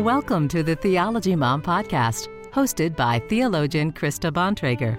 [0.00, 4.98] Welcome to the Theology Mom Podcast, hosted by theologian Krista Bontrager.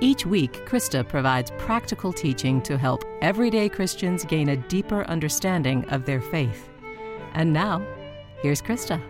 [0.00, 6.06] Each week, Krista provides practical teaching to help everyday Christians gain a deeper understanding of
[6.06, 6.68] their faith.
[7.34, 7.86] And now,
[8.42, 9.00] here's Krista.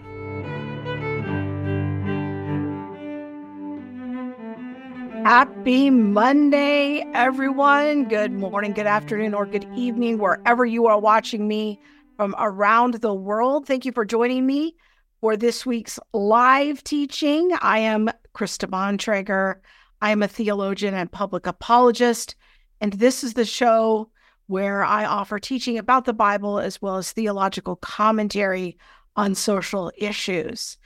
[5.25, 8.05] Happy Monday, everyone.
[8.05, 11.80] Good morning, good afternoon, or good evening, wherever you are watching me
[12.19, 13.67] from around the world.
[13.67, 14.75] Thank you for joining me
[15.22, 17.53] for this week's live teaching.
[17.63, 19.61] I am Krista Bontrager.
[20.00, 22.35] I am a theologian and public apologist,
[22.80, 24.11] and this is the show
[24.49, 28.77] where I offer teaching about the Bible as well as theological commentary
[29.14, 30.77] on social issues.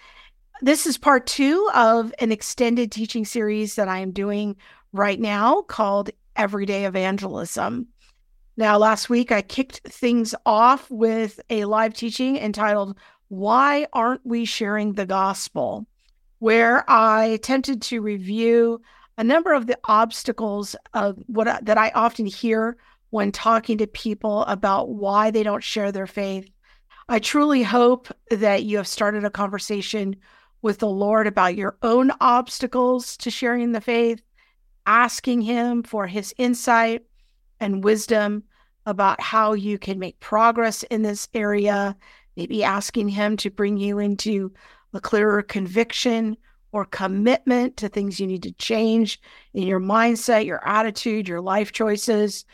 [0.61, 4.57] This is part two of an extended teaching series that I am doing
[4.93, 7.87] right now called Everyday Evangelism.
[8.59, 14.45] Now, last week I kicked things off with a live teaching entitled why Aren't We
[14.45, 15.87] Sharing the Gospel?
[16.39, 18.81] where I attempted to review
[19.19, 22.77] a number of the obstacles of what that I often hear
[23.11, 26.49] when talking to people about why they don't share their faith.
[27.09, 30.17] I truly hope that you have started a conversation
[30.61, 34.21] with the Lord about your own obstacles to sharing the faith,
[34.85, 37.07] asking Him for His insight
[37.61, 38.43] and wisdom
[38.85, 41.97] about how you can make progress in this area
[42.37, 44.53] maybe asking Him to bring you into
[44.93, 46.37] a clearer conviction
[46.73, 49.21] or commitment to things you need to change
[49.55, 52.45] in your mindset, your attitude, your life choices.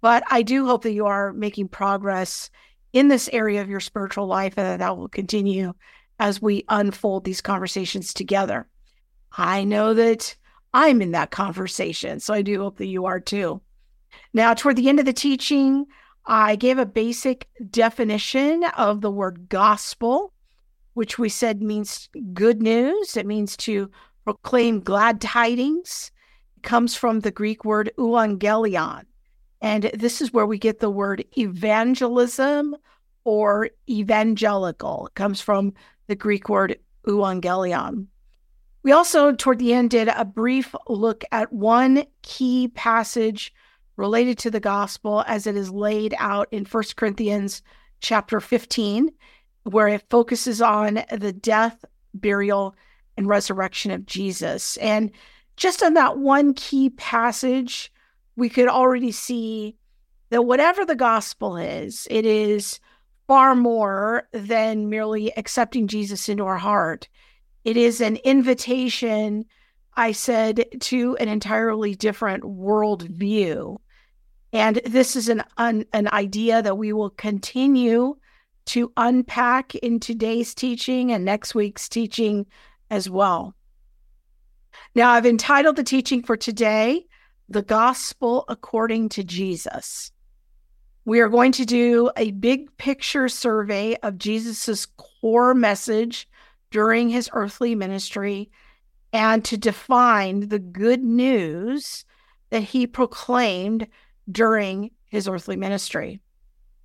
[0.00, 2.50] But I do hope that you are making progress
[2.92, 5.74] in this area of your spiritual life and that, that will continue
[6.18, 8.66] as we unfold these conversations together.
[9.32, 10.34] I know that
[10.74, 13.60] I'm in that conversation, so I do hope that you are too.
[14.32, 15.86] Now, toward the end of the teaching,
[16.26, 20.32] I gave a basic definition of the word gospel,
[20.94, 23.16] which we said means good news.
[23.16, 23.90] It means to
[24.24, 26.10] proclaim glad tidings.
[26.56, 29.04] It comes from the Greek word euangelion.
[29.62, 32.76] And this is where we get the word evangelism
[33.24, 35.06] or evangelical.
[35.08, 35.74] It comes from
[36.06, 38.06] the Greek word euangelion.
[38.82, 43.52] We also, toward the end, did a brief look at one key passage
[44.00, 47.62] related to the gospel as it is laid out in 1 Corinthians
[48.00, 49.10] chapter 15,
[49.64, 51.84] where it focuses on the death,
[52.14, 52.74] burial,
[53.18, 54.78] and resurrection of Jesus.
[54.78, 55.10] And
[55.58, 57.92] just on that one key passage,
[58.36, 59.76] we could already see
[60.30, 62.80] that whatever the gospel is, it is
[63.28, 67.06] far more than merely accepting Jesus into our heart.
[67.64, 69.44] It is an invitation,
[69.94, 73.76] I said, to an entirely different worldview.
[74.52, 78.16] And this is an, an, an idea that we will continue
[78.66, 82.46] to unpack in today's teaching and next week's teaching
[82.90, 83.54] as well.
[84.94, 87.06] Now, I've entitled the teaching for today,
[87.48, 90.12] The Gospel According to Jesus.
[91.04, 94.86] We are going to do a big picture survey of Jesus's
[95.20, 96.28] core message
[96.70, 98.50] during his earthly ministry
[99.12, 102.04] and to define the good news
[102.50, 103.88] that he proclaimed
[104.30, 106.20] during his earthly ministry.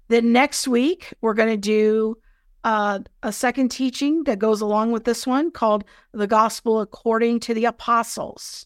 [0.08, 2.18] Then next week, we're going to do
[2.64, 7.54] uh, a second teaching that goes along with this one called The Gospel According to
[7.54, 8.66] the Apostles.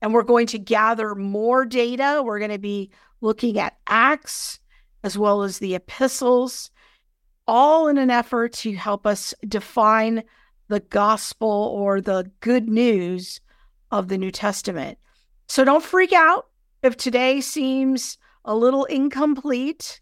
[0.00, 2.22] And we're going to gather more data.
[2.24, 2.90] We're going to be
[3.20, 4.58] looking at Acts
[5.04, 6.70] as well as the epistles,
[7.46, 10.22] all in an effort to help us define
[10.68, 13.40] the gospel or the good news
[13.90, 14.98] of the New Testament.
[15.48, 16.46] So don't freak out
[16.82, 20.00] if today seems a little incomplete,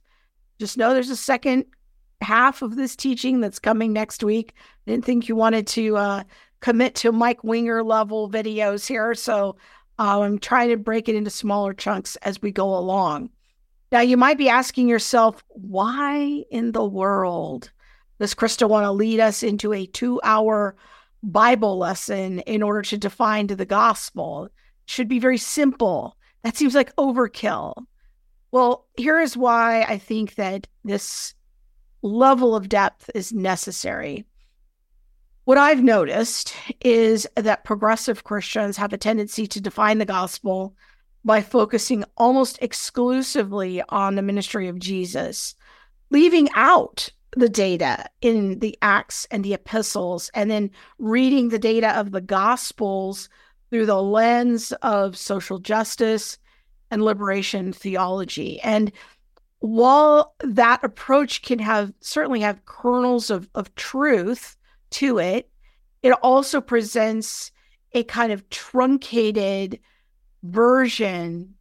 [0.58, 1.66] just know there's a second
[2.20, 4.54] half of this teaching that's coming next week.
[4.86, 6.24] I didn't think you wanted to uh,
[6.60, 9.14] commit to Mike Winger level videos here.
[9.14, 9.56] So
[9.98, 13.30] uh, I'm trying to break it into smaller chunks as we go along.
[13.92, 17.72] Now, you might be asking yourself, why in the world
[18.21, 20.77] does Krista want to lead us into a two hour
[21.22, 24.44] Bible lesson in order to define the gospel?
[24.44, 24.53] It
[24.86, 26.16] should be very simple.
[26.42, 27.75] That seems like overkill.
[28.53, 31.34] Well, here is why I think that this
[32.03, 34.25] level of depth is necessary.
[35.45, 40.75] What I've noticed is that progressive Christians have a tendency to define the gospel
[41.25, 45.54] by focusing almost exclusively on the ministry of Jesus,
[46.10, 51.98] leaving out the data in the Acts and the epistles, and then reading the data
[51.98, 53.28] of the gospels
[53.70, 56.38] through the lens of social justice
[56.90, 58.60] and liberation theology.
[58.60, 58.92] And
[59.60, 64.56] while that approach can have certainly have kernels of, of truth
[64.90, 65.48] to it,
[66.02, 67.52] it also presents
[67.92, 69.78] a kind of truncated
[70.42, 71.54] version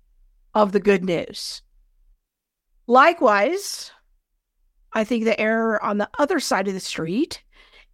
[0.53, 1.61] of the good news.
[2.88, 3.91] Likewise,
[4.94, 7.44] I think the error on the other side of the street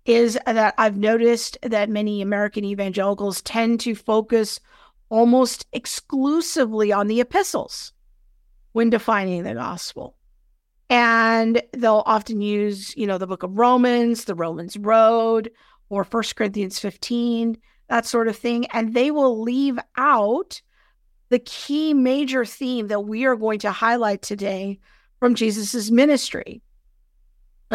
[0.05, 4.59] is that I've noticed that many American evangelicals tend to focus
[5.09, 7.91] almost exclusively on the epistles
[8.73, 10.15] when defining the gospel.
[10.89, 15.51] And they'll often use, you know, the book of Romans, the Romans Road,
[15.89, 17.57] or First Corinthians 15,
[17.89, 18.67] that sort of thing.
[18.67, 20.61] And they will leave out
[21.29, 24.79] the key major theme that we are going to highlight today
[25.19, 26.61] from Jesus's ministry,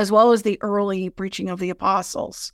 [0.00, 2.52] as well as the early preaching of the apostles.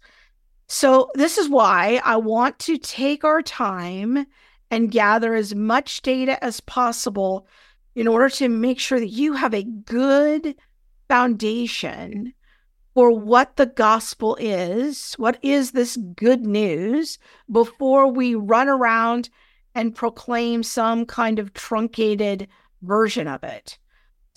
[0.67, 4.27] So, this is why I want to take our time
[4.69, 7.47] and gather as much data as possible
[7.95, 10.57] in order to make sure that you have a good
[11.09, 12.35] foundation
[12.95, 15.15] for what the gospel is.
[15.15, 19.31] What is this good news before we run around
[19.73, 22.49] and proclaim some kind of truncated
[22.83, 23.79] version of it?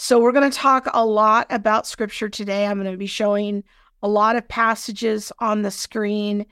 [0.02, 2.66] So, we're going to talk a lot about scripture today.
[2.66, 3.66] I'm going to be showing
[4.02, 6.46] a lot of passages on the screen.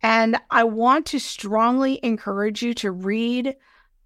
[0.00, 3.56] And I want to strongly encourage you to read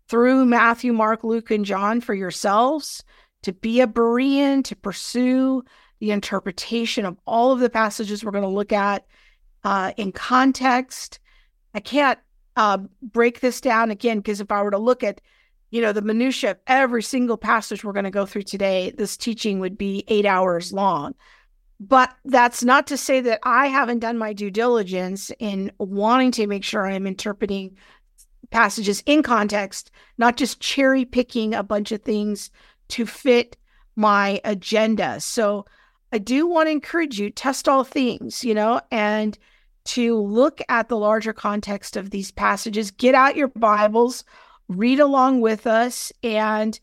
[0.08, 3.04] through Matthew, Mark, Luke, and John for yourselves,
[3.42, 5.64] to be a Berean, to pursue
[6.00, 9.04] the interpretation of all of the passages we're going to look at
[9.64, 11.20] uh, in context.
[11.74, 12.18] I can't
[12.56, 15.20] uh, break this down again because if I were to look at
[15.70, 19.16] you know, the minutia of every single passage we're going to go through today, this
[19.16, 21.14] teaching would be eight hours long.
[21.80, 26.46] But that's not to say that I haven't done my due diligence in wanting to
[26.46, 27.76] make sure I'm interpreting
[28.50, 32.50] passages in context, not just cherry picking a bunch of things
[32.88, 33.56] to fit
[33.94, 35.20] my agenda.
[35.20, 35.66] So
[36.12, 39.38] I do want to encourage you test all things, you know, and
[39.84, 42.90] to look at the larger context of these passages.
[42.90, 44.24] Get out your Bibles,
[44.68, 46.78] read along with us, and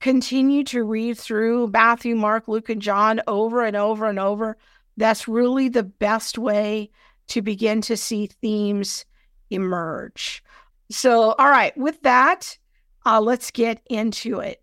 [0.00, 4.56] continue to read through Matthew, Mark, Luke, and John over and over and over.
[4.96, 6.90] That's really the best way
[7.28, 9.04] to begin to see themes
[9.50, 10.44] emerge.
[10.90, 12.58] So, all right, with that,
[13.06, 14.62] uh, let's get into it.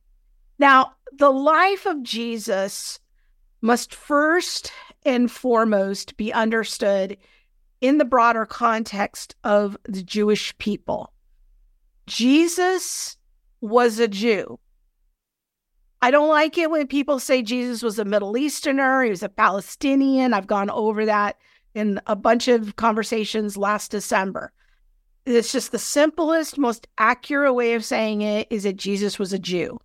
[0.60, 3.00] Now, the life of Jesus
[3.62, 4.72] must first
[5.04, 7.18] and foremost be understood
[7.82, 11.11] in the broader context of the Jewish people.
[12.12, 13.16] Jesus
[13.62, 14.60] was a Jew.
[16.02, 19.30] I don't like it when people say Jesus was a Middle Easterner, he was a
[19.30, 20.34] Palestinian.
[20.34, 21.38] I've gone over that
[21.74, 24.52] in a bunch of conversations last December.
[25.26, 29.40] It's just the simplest, most accurate way of saying it is that Jesus was a
[29.40, 29.80] Jew.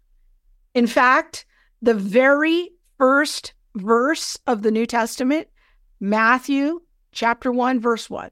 [0.75, 1.47] In fact,
[1.81, 5.47] the very first verse of the New Testament,
[6.01, 6.81] Matthew
[7.13, 8.31] chapter 1, verse 1,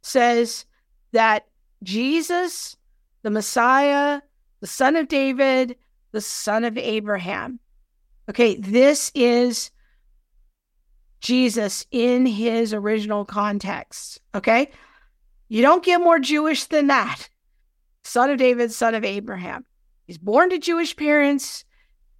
[0.00, 0.64] says
[1.12, 1.44] that
[1.82, 2.77] Jesus,
[3.22, 4.20] the Messiah,
[4.60, 5.76] the son of David,
[6.12, 7.60] the son of Abraham.
[8.28, 9.70] Okay, this is
[11.20, 14.20] Jesus in his original context.
[14.34, 14.70] Okay,
[15.48, 17.28] you don't get more Jewish than that.
[18.04, 19.64] Son of David, son of Abraham.
[20.06, 21.64] He's born to Jewish parents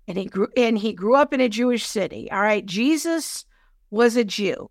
[0.06, 2.30] and he grew and he grew up in a Jewish city.
[2.30, 3.44] All right, Jesus
[3.90, 4.70] was a Jew.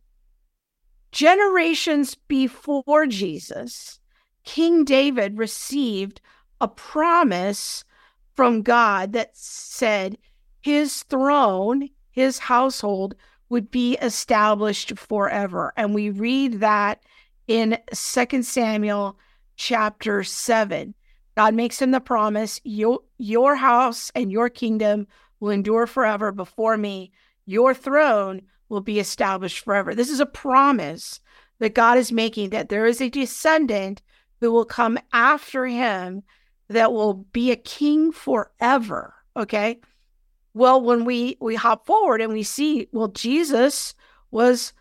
[1.11, 3.99] Generations before Jesus,
[4.47, 6.21] King David received
[6.61, 7.83] a promise
[8.33, 10.17] from God that said
[10.61, 13.13] his throne, his household
[13.49, 15.73] would be established forever.
[15.75, 17.03] And we read that
[17.49, 19.19] in Second Samuel
[19.57, 20.93] chapter 7.
[21.35, 25.07] God makes him the promise, your, your house and your kingdom
[25.41, 27.11] will endure forever before me.
[27.45, 29.93] Your throne will be established forever.
[29.93, 31.19] This is a promise
[31.59, 34.01] that God is making that there is a descendant
[34.39, 36.23] who will come after him
[36.69, 39.13] that will be a king forever.
[39.35, 39.79] Okay.
[40.53, 43.93] Well, when we we hop forward and we see, well, Jesus
[44.31, 44.73] was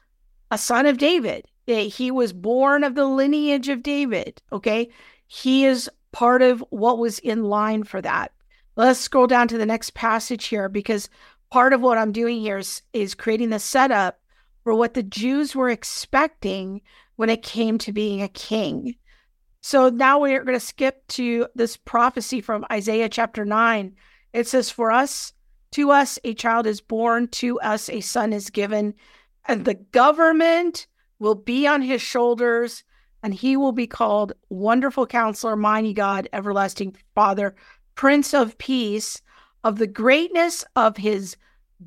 [0.51, 1.47] a son of David.
[1.67, 4.41] He was born of the lineage of David.
[4.53, 4.89] Okay.
[5.27, 8.33] He is part of what was in line for that.
[8.77, 11.09] Let's scroll down to the next passage here because
[11.51, 14.21] part of what I'm doing here is, is creating the setup
[14.65, 16.83] for what the Jews were expecting
[17.17, 18.97] when it came to being a king.
[19.67, 23.97] So now we're going to skip to this prophecy from Isaiah chapter 9.
[24.33, 25.33] It says, For us,
[25.73, 28.95] to us a child is born, to us a son is given,
[29.45, 30.87] and the government
[31.19, 32.85] will be on his shoulders,
[33.25, 37.57] and he will be called Wonderful Counselor, Mighty God, Everlasting Father,
[37.97, 39.21] Prince of Peace.
[39.65, 41.37] Of the greatness of his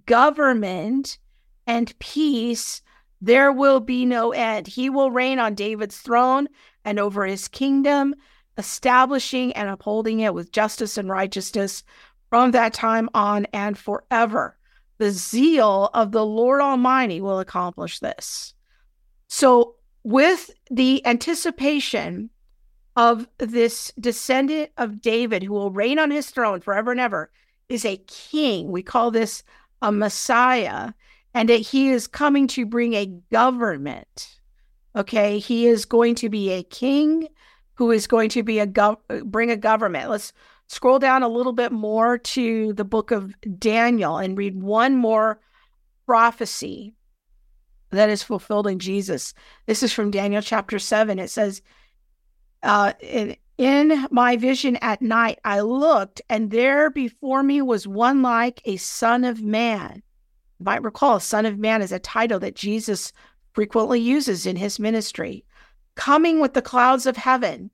[0.06, 1.18] government
[1.66, 2.82] and peace,
[3.22, 4.68] There will be no end.
[4.68, 6.50] He will reign on David's throne
[6.86, 8.16] and over his kingdom,
[8.58, 11.84] establishing and upholding it with justice and righteousness
[12.30, 14.58] from that time on and forever.
[14.98, 18.54] The zeal of the Lord Almighty will accomplish this.
[19.28, 22.30] So, with the anticipation
[22.96, 27.32] of this descendant of David who will reign on his throne forever and ever,
[27.70, 28.72] is a king.
[28.72, 29.44] We call this
[29.82, 30.92] a Messiah,
[31.34, 34.39] and that he is coming to bring a government.
[34.96, 37.28] Okay, he is going to be a king
[37.76, 40.10] who is going to be a gov- bring a government.
[40.10, 40.34] Let's
[40.68, 45.40] scroll down a little bit more to the book of Daniel and read one more
[46.06, 46.94] prophecy
[47.92, 49.34] that is fulfilled in Jesus.
[49.66, 51.20] This is from Daniel chapter 7.
[51.20, 51.62] It says,
[52.62, 58.22] uh, in, in my vision at night, I looked, and there before me was one
[58.22, 60.04] like a son of man.
[60.60, 63.12] You might recall, son of man is a title that Jesus
[63.60, 65.44] frequently uses in his ministry.
[65.96, 67.72] Coming with the clouds of heaven,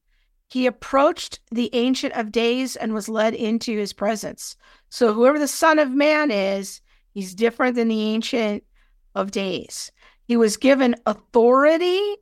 [0.48, 4.58] he approached the Ancient of Days and was led into his presence.
[4.90, 8.64] So, whoever the Son of Man is, he's different than the Ancient
[9.14, 9.92] of Days.
[10.24, 12.16] He was given authority,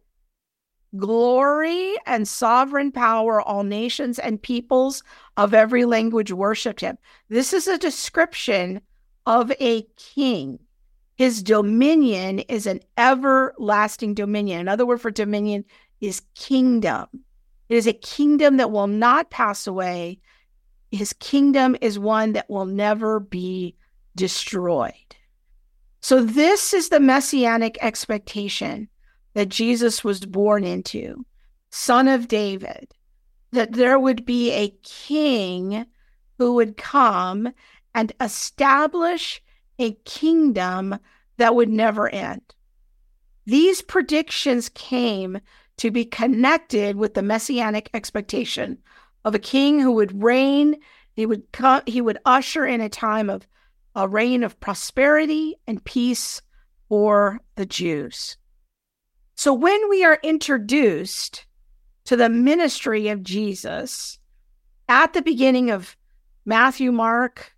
[0.98, 3.40] glory, and sovereign power.
[3.42, 5.04] All nations and peoples
[5.38, 6.98] of every language worshiped him.
[7.30, 8.82] This is a description
[9.26, 10.60] of a king.
[11.16, 14.62] His dominion is an everlasting dominion.
[14.62, 15.66] Another word for dominion
[16.02, 17.08] is kingdom.
[17.70, 20.20] It is a kingdom that will not pass away.
[20.92, 23.76] His kingdom is one that will never be
[24.16, 24.94] destroyed.
[26.02, 28.90] So, this is the messianic expectation
[29.34, 31.26] that Jesus was born into,
[31.72, 32.94] son of David,
[33.52, 35.86] that there would be a king
[36.38, 37.54] who would come
[37.96, 39.42] and establish
[39.80, 40.98] a kingdom
[41.38, 42.42] that would never end.
[43.46, 45.40] These predictions came
[45.78, 48.78] to be connected with the messianic expectation
[49.26, 50.78] of a king who would reign.
[51.14, 53.48] He would come, he would usher in a time of
[53.96, 56.42] a reign of prosperity and peace
[56.90, 58.38] for the Jews.
[59.36, 61.46] So when we are introduced
[62.06, 64.20] to the ministry of Jesus
[64.88, 65.96] at the beginning of
[66.46, 67.54] Matthew, Mark,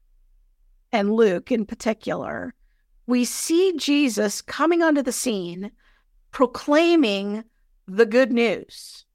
[0.96, 2.54] and Luke in particular,
[3.06, 5.72] we see Jesus coming onto the scene
[6.32, 7.44] proclaiming
[7.88, 9.06] the good news,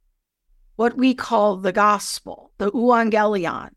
[0.77, 3.71] what we call the gospel, the euangelion.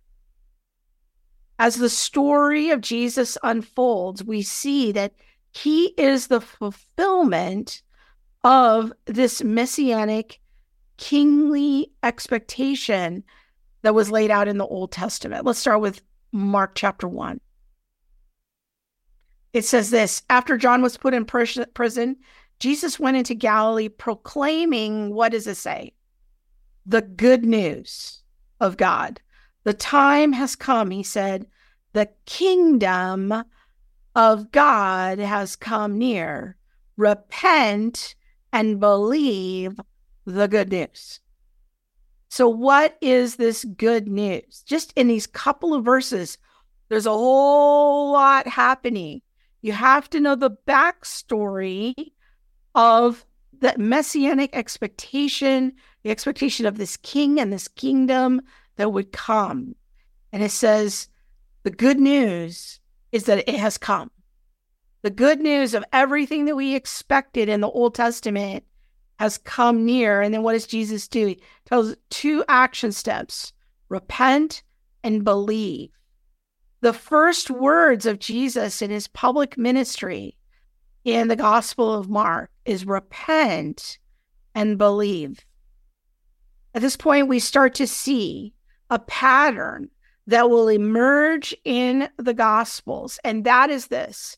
[1.60, 5.14] As the story of Jesus unfolds, we see that
[5.52, 7.82] he is the fulfillment
[8.44, 10.40] of this messianic
[10.98, 13.24] kingly expectation
[13.82, 15.46] that was laid out in the Old Testament.
[15.46, 17.40] Let's start with Mark chapter 1.
[19.54, 22.18] It says this After John was put in prison,
[22.60, 25.94] Jesus went into Galilee proclaiming, what does it say?
[26.86, 28.24] The good news
[28.60, 29.22] of God.
[29.64, 31.46] The time has come, he said,
[31.94, 33.34] the kingdom
[34.16, 36.58] of God has come near.
[36.98, 38.16] Repent
[38.52, 39.80] and believe
[40.26, 41.20] the good news.
[42.30, 44.64] So, what is this good news?
[44.66, 46.38] Just in these couple of verses,
[46.90, 49.22] there's a whole lot happening.
[49.64, 51.96] You have to know the backstory
[52.76, 53.26] of
[53.58, 55.72] the messianic expectation,
[56.04, 58.42] the expectation of this king and this kingdom
[58.76, 59.74] that would come.
[60.34, 61.08] And it says,
[61.64, 62.82] the good news
[63.14, 64.12] is that it has come.
[65.02, 68.66] The good news of everything that we expected in the Old Testament
[69.18, 70.22] has come near.
[70.22, 71.28] And then what does Jesus do?
[71.28, 73.54] He tells two action steps
[73.88, 74.62] repent
[75.06, 75.92] and believe.
[76.84, 80.36] The first words of Jesus in his public ministry
[81.06, 84.00] in the Gospel of Mark is repent
[84.54, 85.46] and believe.
[86.76, 88.54] At this point, we start to see
[88.90, 89.92] a pattern
[90.28, 93.18] that will emerge in the Gospels.
[93.24, 94.38] And that is this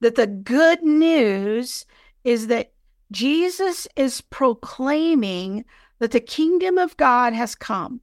[0.00, 1.84] that the good news
[2.24, 2.72] is that
[3.10, 5.66] Jesus is proclaiming
[5.98, 8.00] that the kingdom of God has come.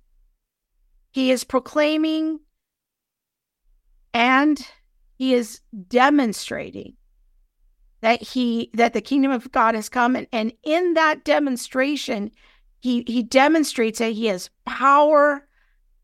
[1.10, 2.40] He is proclaiming
[4.14, 4.66] and
[5.18, 6.94] he is demonstrating
[8.02, 10.16] that he that the kingdom of God has come.
[10.16, 12.32] And, and in that demonstration
[12.80, 15.46] he he demonstrates that he has power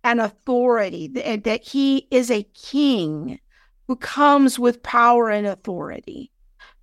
[0.03, 3.39] and authority that, that he is a king
[3.87, 6.31] who comes with power and authority.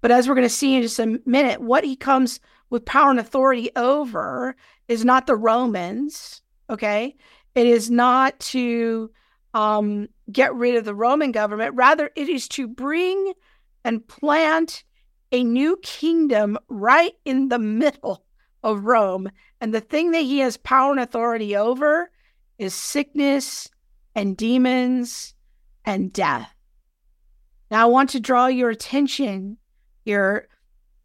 [0.01, 3.11] But as we're going to see in just a minute what he comes with power
[3.11, 4.57] and authority over
[4.89, 7.15] is not the Romans okay?
[7.55, 9.11] It is not to
[9.55, 13.33] um, get rid of the Roman government rather it is to bring
[13.85, 14.85] and plant
[15.31, 18.25] a new kingdom right in the middle
[18.63, 19.29] of Rome.
[19.61, 22.11] And the thing that he has power and authority over
[22.59, 23.69] is sickness
[24.15, 25.35] and demons
[25.85, 26.55] and death.
[27.71, 29.57] Now, I want to draw your attention
[30.05, 30.49] here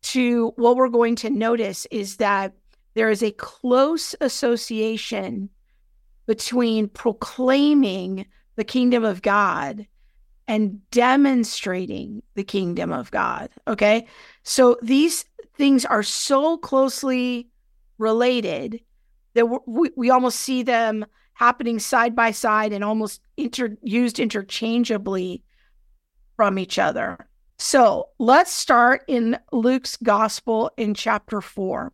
[0.04, 2.54] to what we're going to notice is that
[2.94, 5.50] there is a close association
[6.26, 8.26] between proclaiming
[8.58, 9.88] the kingdom of God
[10.48, 13.50] and demonstrating the kingdom of God.
[13.68, 14.08] Okay.
[14.44, 17.50] So these things are so closely
[17.98, 18.82] related
[19.34, 25.44] that we, we almost see them happening side by side and almost inter, used interchangeably
[26.36, 27.28] from each other.
[27.60, 31.92] So let's start in Luke's gospel in chapter four.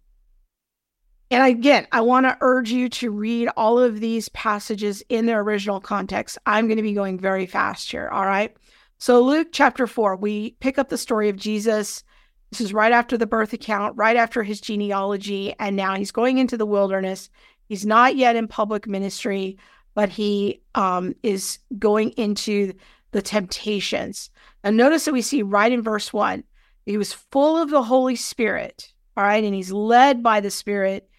[1.33, 5.41] And again, I want to urge you to read all of these passages in their
[5.41, 6.37] original context.
[6.45, 8.07] I'm going to be going very fast here.
[8.07, 8.55] All right.
[8.99, 12.03] So, Luke chapter four, we pick up the story of Jesus.
[12.51, 15.55] This is right after the birth account, right after his genealogy.
[15.59, 17.31] And now he's going into the wilderness.
[17.67, 19.57] He's not yet in public ministry,
[19.95, 22.73] but he um, is going into
[23.11, 24.29] the temptations.
[24.63, 26.43] And notice that we see right in verse one,
[26.85, 28.93] he was full of the Holy Spirit.
[29.17, 29.43] All right.
[29.43, 31.09] And he's led by the Spirit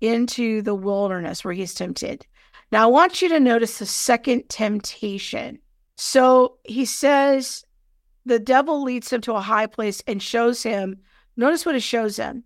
[0.00, 2.26] into the wilderness where he's tempted.
[2.72, 5.58] Now, I want you to notice the second temptation.
[5.96, 7.64] So he says
[8.24, 10.98] the devil leads him to a high place and shows him,
[11.36, 12.44] notice what it shows him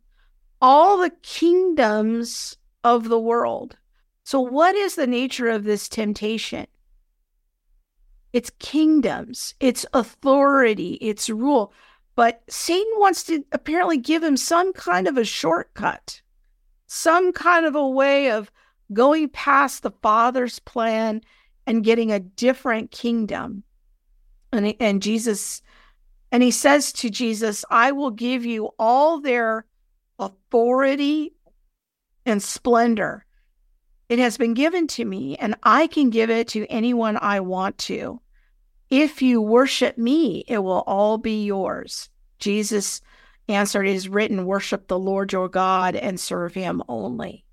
[0.65, 3.77] all the kingdoms of the world.
[4.25, 6.67] So, what is the nature of this temptation?
[8.33, 11.75] It's kingdoms, it's authority, it's rule.
[12.17, 16.23] But Satan wants to apparently give him some kind of a shortcut
[16.87, 18.51] some kind of a way of
[18.93, 21.23] going past the Father's plan
[21.67, 23.63] and getting a different kingdom.
[24.53, 25.63] And, and Jesus,
[26.31, 29.67] and he says to Jesus, I will give you all their
[30.19, 31.33] authority
[32.27, 33.25] and splendor.
[34.09, 37.79] It has been given to me, and I can give it to anyone I want
[37.79, 38.21] to.
[38.91, 42.11] If you worship me, it will all be yours.
[42.39, 43.01] Jesus
[43.49, 47.45] answered, It is written, worship the Lord your God and serve him only.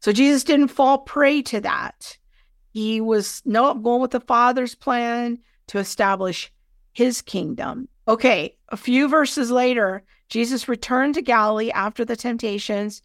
[0.00, 2.18] So Jesus didn't fall prey to that.
[2.72, 6.52] He was no going with the Father's plan to establish
[6.92, 7.88] his kingdom.
[8.08, 13.02] Okay, a few verses later, Jesus returned to Galilee after the temptations.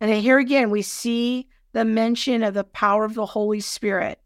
[0.00, 4.20] And here again, we see the mention of the power of the Holy Spirit.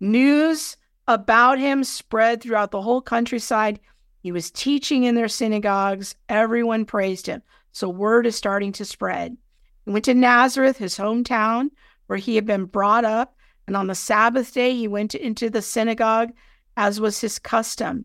[0.00, 3.80] News about him spread throughout the whole countryside.
[4.20, 6.14] He was teaching in their synagogues.
[6.28, 7.42] Everyone praised him.
[7.72, 9.36] So word is starting to spread.
[9.84, 11.70] He went to Nazareth, his hometown,
[12.06, 13.34] where he had been brought up.
[13.66, 16.32] And on the Sabbath day, he went into the synagogue,
[16.76, 18.04] as was his custom.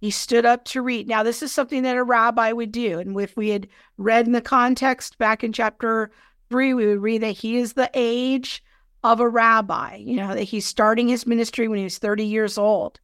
[0.00, 1.08] He stood up to read.
[1.08, 2.98] Now, this is something that a rabbi would do.
[2.98, 6.10] And if we had read in the context back in chapter
[6.48, 8.62] three, we would read that he is the age
[9.02, 12.58] of a rabbi, you know, that he's starting his ministry when he was 30 years
[12.58, 13.00] old.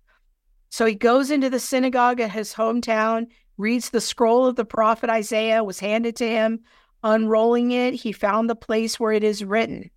[0.76, 5.08] So he goes into the synagogue at his hometown, reads the scroll of the prophet
[5.08, 6.60] Isaiah, was handed to him.
[7.02, 9.90] Unrolling it, he found the place where it is written.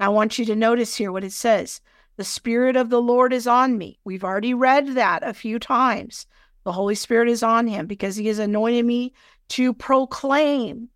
[0.00, 1.80] I want you to notice here what it says
[2.16, 4.00] The Spirit of the Lord is on me.
[4.02, 6.26] We've already read that a few times.
[6.64, 9.12] The Holy Spirit is on him because he has anointed me
[9.50, 10.88] to proclaim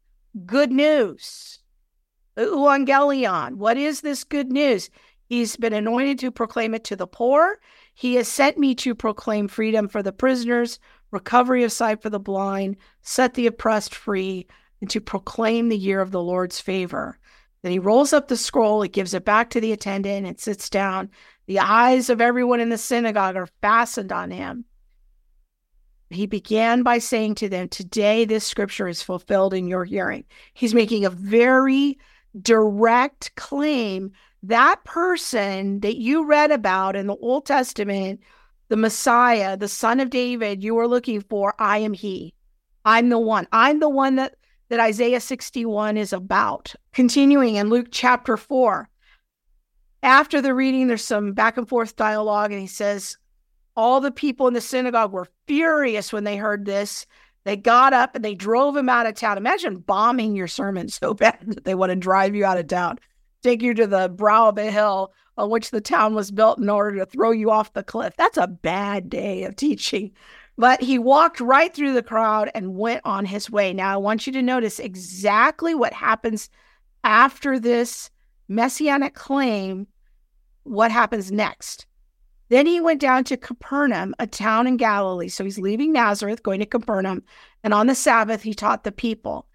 [0.44, 1.60] good news.
[2.36, 3.58] Evangelion.
[3.58, 4.90] What is this good news?
[5.28, 7.60] He's been anointed to proclaim it to the poor.
[7.94, 10.80] He has sent me to proclaim freedom for the prisoners,
[11.12, 14.46] recovery of sight for the blind, set the oppressed free,
[14.80, 17.18] and to proclaim the year of the Lord's favor.
[17.62, 20.68] Then he rolls up the scroll, he gives it back to the attendant, and sits
[20.68, 21.08] down.
[21.46, 24.64] The eyes of everyone in the synagogue are fastened on him.
[26.10, 30.24] He began by saying to them, Today this scripture is fulfilled in your hearing.
[30.52, 31.98] He's making a very
[32.40, 38.20] direct claim that person that you read about in the Old Testament,
[38.68, 42.34] the Messiah, the son of David you were looking for, I am he.
[42.84, 43.46] I'm the one.
[43.52, 44.34] I'm the one that
[44.68, 46.74] that Isaiah 61 is about.
[46.92, 48.88] Continuing in Luke chapter 4.
[50.02, 53.16] After the reading, there's some back and forth dialogue, and he says,
[53.76, 57.06] All the people in the synagogue were furious when they heard this.
[57.44, 59.36] They got up and they drove him out of town.
[59.36, 62.98] Imagine bombing your sermon so bad that they want to drive you out of town
[63.44, 66.68] take you to the brow of a hill on which the town was built in
[66.68, 68.14] order to throw you off the cliff.
[68.16, 70.12] That's a bad day of teaching.
[70.56, 73.72] But he walked right through the crowd and went on his way.
[73.72, 76.48] Now, I want you to notice exactly what happens
[77.02, 78.10] after this
[78.48, 79.88] messianic claim,
[80.62, 81.86] what happens next.
[82.54, 85.26] Then he went down to Capernaum, a town in Galilee.
[85.26, 87.24] So he's leaving Nazareth, going to Capernaum.
[87.64, 89.48] And on the Sabbath, he taught the people.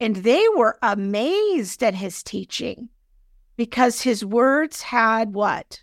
[0.00, 2.88] And they were amazed at his teaching
[3.58, 5.82] because his words had what?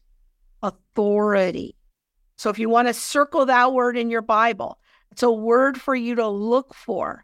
[0.63, 1.75] Authority.
[2.37, 4.79] So if you want to circle that word in your Bible,
[5.11, 7.23] it's a word for you to look for.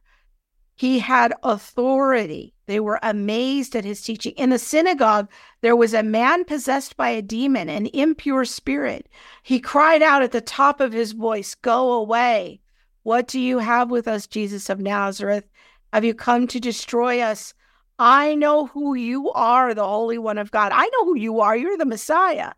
[0.79, 2.53] He had authority.
[2.65, 4.31] They were amazed at his teaching.
[4.37, 9.09] In the synagogue, there was a man possessed by a demon, an impure spirit.
[9.43, 12.61] He cried out at the top of his voice, Go away.
[13.03, 15.49] What do you have with us, Jesus of Nazareth?
[15.91, 17.53] Have you come to destroy us?
[17.99, 20.71] I know who you are, the Holy One of God.
[20.73, 21.57] I know who you are.
[21.57, 22.53] You're the Messiah.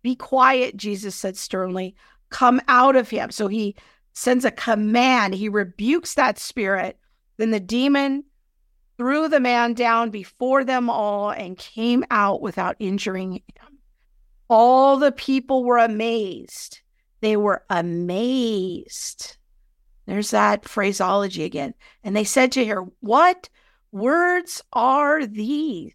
[0.00, 1.96] Be quiet, Jesus said sternly.
[2.30, 3.32] Come out of him.
[3.32, 3.74] So he
[4.12, 5.34] sends a command.
[5.34, 7.00] He rebukes that spirit.
[7.36, 8.24] Then the demon
[8.96, 13.78] threw the man down before them all and came out without injuring him.
[14.48, 16.80] All the people were amazed.
[17.20, 19.36] They were amazed.
[20.06, 21.74] There's that phraseology again.
[22.02, 23.48] And they said to her, What
[23.90, 25.92] words are these?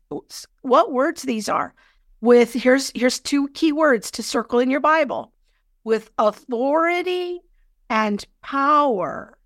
[0.61, 1.73] What words these are?
[2.21, 5.31] With here's here's two key words to circle in your Bible.
[5.83, 7.39] With authority
[7.89, 9.37] and power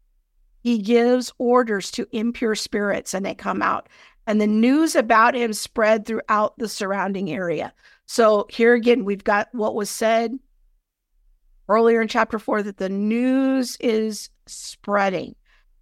[0.64, 3.90] he gives orders to impure spirits and they come out.
[4.26, 7.74] And the news about him spread throughout the surrounding area.
[8.06, 10.40] So here again, we've got what was said
[11.68, 15.36] earlier in chapter four that the news is spreading.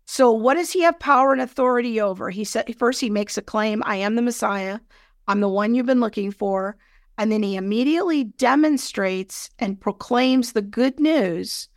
[0.05, 2.29] So, what does he have power and authority over?
[2.31, 4.79] He said, first, he makes a claim I am the Messiah,
[5.27, 6.75] I'm the one you've been looking for.
[7.17, 11.69] And then he immediately demonstrates and proclaims the good news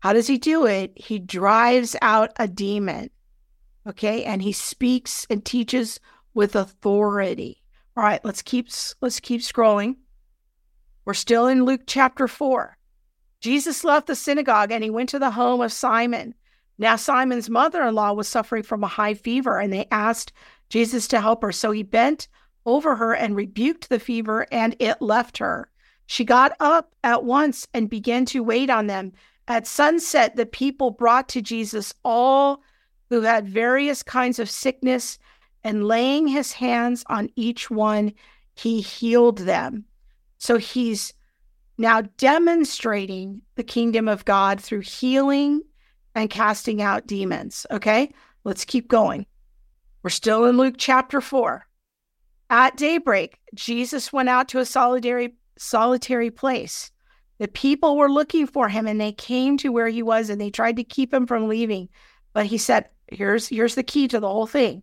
[0.00, 0.92] how does he do it?
[0.96, 3.10] He drives out a demon.
[3.86, 4.24] Okay.
[4.24, 6.00] And he speaks and teaches
[6.34, 7.62] with authority.
[7.96, 8.68] All right, let's keep
[9.00, 9.96] let's keep scrolling.
[11.04, 12.76] We're still in Luke chapter 4.
[13.40, 16.34] Jesus left the synagogue and he went to the home of Simon.
[16.78, 20.32] Now Simon's mother-in-law was suffering from a high fever and they asked
[20.68, 21.52] Jesus to help her.
[21.52, 22.28] So he bent
[22.64, 25.70] over her and rebuked the fever and it left her.
[26.06, 29.12] She got up at once and began to wait on them.
[29.50, 32.62] At sunset, the people brought to Jesus all
[33.08, 35.18] who had various kinds of sickness,
[35.64, 38.12] and laying his hands on each one,
[38.54, 39.86] he healed them.
[40.38, 41.12] So he's
[41.78, 45.62] now demonstrating the kingdom of God through healing
[46.14, 47.66] and casting out demons.
[47.72, 49.26] Okay, let's keep going.
[50.04, 51.66] We're still in Luke chapter 4.
[52.50, 56.92] At daybreak, Jesus went out to a solitary solitary place.
[57.40, 60.50] The people were looking for him and they came to where he was and they
[60.50, 61.88] tried to keep him from leaving.
[62.34, 64.82] But he said, here's here's the key to the whole thing.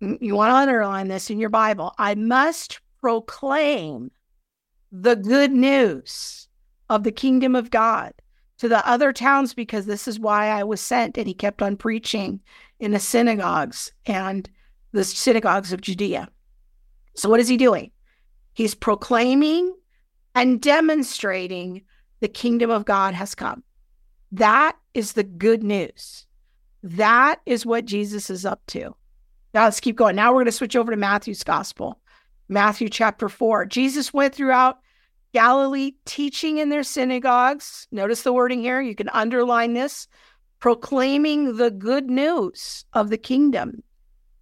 [0.00, 1.92] You want to underline this in your Bible.
[1.98, 4.12] I must proclaim
[4.92, 6.46] the good news
[6.88, 8.12] of the kingdom of God
[8.58, 11.18] to the other towns because this is why I was sent.
[11.18, 12.38] And he kept on preaching
[12.78, 14.48] in the synagogues and
[14.92, 16.28] the synagogues of Judea.
[17.16, 17.90] So, what is he doing?
[18.52, 19.74] He's proclaiming
[20.38, 21.82] and demonstrating
[22.20, 23.64] the kingdom of God has come.
[24.30, 26.26] That is the good news.
[26.84, 28.94] That is what Jesus is up to.
[29.52, 30.14] Now let's keep going.
[30.14, 31.98] Now we're going to switch over to Matthew's gospel,
[32.48, 33.66] Matthew chapter 4.
[33.66, 34.78] Jesus went throughout
[35.32, 37.88] Galilee teaching in their synagogues.
[37.90, 38.80] Notice the wording here.
[38.80, 40.06] You can underline this
[40.60, 43.82] proclaiming the good news of the kingdom.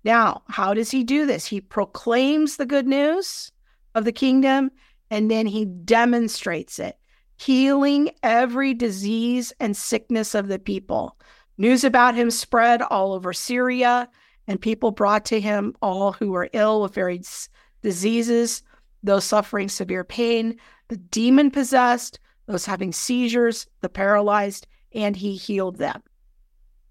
[0.04, 1.46] Now, how does he do this?
[1.46, 3.50] He proclaims the good news
[3.94, 4.70] of the kingdom
[5.10, 6.98] and then he demonstrates it,
[7.36, 11.16] healing every disease and sickness of the people.
[11.58, 14.08] News about him spread all over Syria,
[14.46, 17.48] and people brought to him all who were ill with various
[17.82, 18.62] diseases,
[19.02, 25.78] those suffering severe pain, the demon possessed, those having seizures, the paralyzed, and he healed
[25.78, 26.02] them.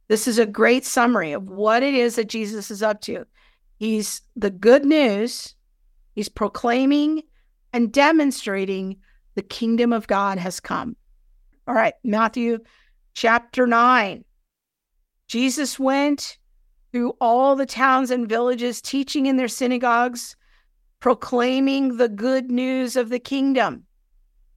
[0.07, 3.25] This is a great summary of what it is that Jesus is up to.
[3.77, 5.55] He's the good news,
[6.13, 7.23] he's proclaiming
[7.75, 8.95] and demonstrating
[9.35, 10.95] the kingdom of God has come.
[11.67, 12.59] All right, Matthew
[13.13, 14.23] chapter 9.
[15.27, 16.37] Jesus went
[16.93, 20.37] through all the towns and villages, teaching in their synagogues,
[21.01, 23.83] proclaiming the good news of the kingdom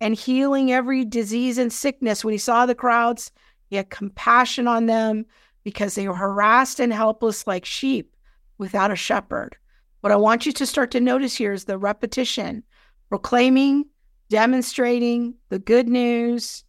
[0.00, 2.24] and healing every disease and sickness.
[2.24, 3.33] When he saw the crowds,
[3.68, 5.26] he had compassion on them
[5.64, 8.14] because they were harassed and helpless like sheep
[8.59, 9.57] without a shepherd.
[10.02, 12.62] What I want you to start to notice here is the repetition
[13.09, 13.87] proclaiming,
[14.29, 16.64] demonstrating the good news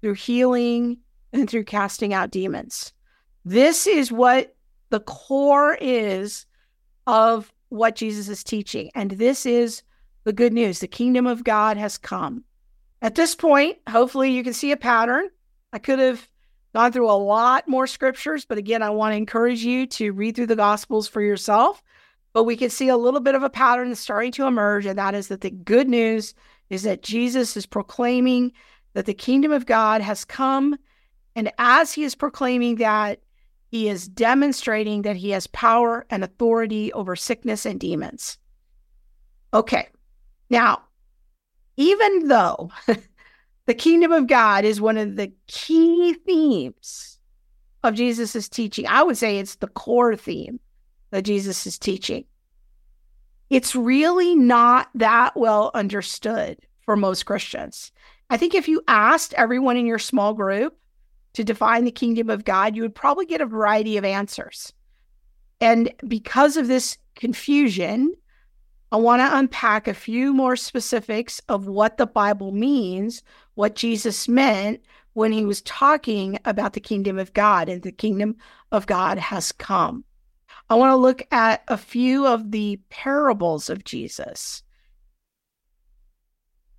[0.00, 0.98] through healing
[1.32, 2.92] and through casting out demons.
[3.44, 4.54] This is what
[4.90, 6.46] the core is
[7.06, 8.90] of what Jesus is teaching.
[8.94, 9.82] And this is
[10.24, 10.80] the good news.
[10.80, 12.44] The kingdom of God has come.
[13.00, 15.28] At this point, hopefully you can see a pattern.
[15.72, 16.26] I could have
[16.74, 20.36] gone through a lot more scriptures, but again, I want to encourage you to read
[20.36, 21.82] through the Gospels for yourself.
[22.32, 25.14] But we can see a little bit of a pattern starting to emerge, and that
[25.14, 26.34] is that the good news
[26.70, 28.52] is that Jesus is proclaiming
[28.92, 30.76] that the kingdom of God has come.
[31.34, 33.20] And as he is proclaiming that,
[33.70, 38.38] he is demonstrating that he has power and authority over sickness and demons.
[39.52, 39.88] Okay,
[40.50, 40.82] now,
[41.76, 42.70] even though
[43.66, 47.18] the kingdom of God is one of the key themes
[47.82, 50.60] of Jesus' teaching, I would say it's the core theme
[51.10, 52.24] that Jesus is teaching.
[53.50, 57.92] It's really not that well understood for most Christians.
[58.30, 60.76] I think if you asked everyone in your small group
[61.34, 64.72] to define the kingdom of God, you would probably get a variety of answers.
[65.60, 68.12] And because of this confusion,
[68.92, 73.22] I want to unpack a few more specifics of what the Bible means,
[73.54, 74.80] what Jesus meant
[75.12, 78.36] when he was talking about the kingdom of God and the kingdom
[78.72, 80.04] of God has come.
[80.70, 84.62] I want to look at a few of the parables of Jesus.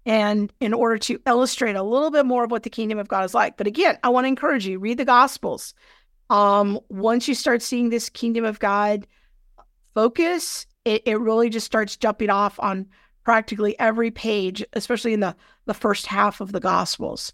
[0.06, 3.26] And in order to illustrate a little bit more of what the kingdom of God
[3.26, 3.58] is like.
[3.58, 5.74] But again, I want to encourage you read the gospels.
[6.30, 9.08] Um, once you start seeing this kingdom of God
[9.94, 12.88] focus, it, it really just starts jumping off on
[13.24, 17.34] practically every page, especially in the, the first half of the gospels.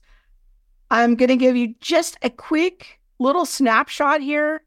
[0.91, 4.64] I'm going to give you just a quick little snapshot here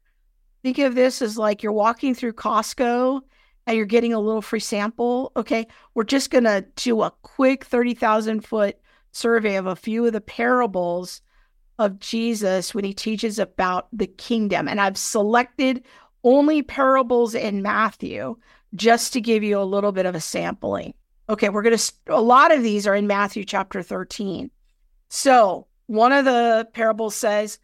[0.63, 3.21] Think of this as like you're walking through Costco
[3.65, 5.31] and you're getting a little free sample.
[5.37, 5.67] Okay.
[5.93, 8.77] We're just going to do a quick 30,000 foot
[9.11, 11.21] survey of a few of the parables
[11.77, 14.67] of Jesus when he teaches about the kingdom.
[14.67, 15.83] And I've selected
[16.23, 18.35] only parables in Matthew
[18.75, 20.93] just to give you a little bit of a sampling.
[21.29, 24.51] Okay, we're going to, a lot of these are in Matthew chapter 13.
[25.09, 27.59] So one of the parables says,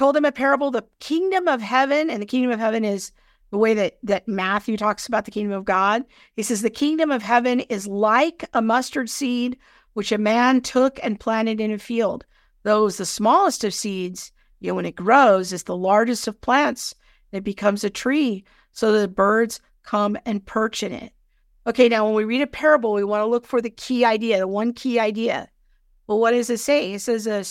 [0.00, 3.12] told him a parable, the kingdom of heaven, and the kingdom of heaven is
[3.50, 6.04] the way that that Matthew talks about the kingdom of God.
[6.36, 9.58] He says the kingdom of heaven is like a mustard seed
[9.92, 12.24] which a man took and planted in a field.
[12.62, 16.94] Though the smallest of seeds, you know, when it grows, is the largest of plants.
[17.30, 21.12] It becomes a tree, so the birds come and perch in it.
[21.66, 24.38] Okay, now when we read a parable, we want to look for the key idea,
[24.38, 25.50] the one key idea.
[26.06, 26.94] Well, what does it say?
[26.94, 27.44] It says uh,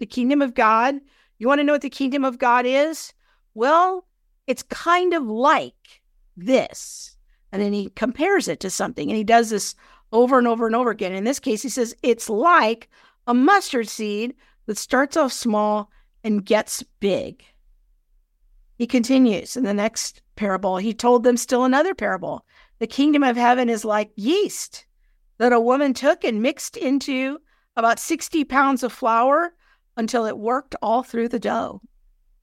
[0.00, 1.00] the kingdom of God
[1.38, 3.12] you want to know what the kingdom of God is?
[3.54, 4.06] Well,
[4.46, 6.02] it's kind of like
[6.36, 7.16] this.
[7.52, 9.74] And then he compares it to something and he does this
[10.12, 11.12] over and over and over again.
[11.12, 12.88] In this case, he says it's like
[13.26, 14.34] a mustard seed
[14.66, 15.90] that starts off small
[16.22, 17.44] and gets big.
[18.76, 20.78] He continues in the next parable.
[20.78, 22.44] He told them still another parable.
[22.80, 24.86] The kingdom of heaven is like yeast
[25.38, 27.38] that a woman took and mixed into
[27.76, 29.54] about 60 pounds of flour
[29.96, 31.80] until it worked all through the dough.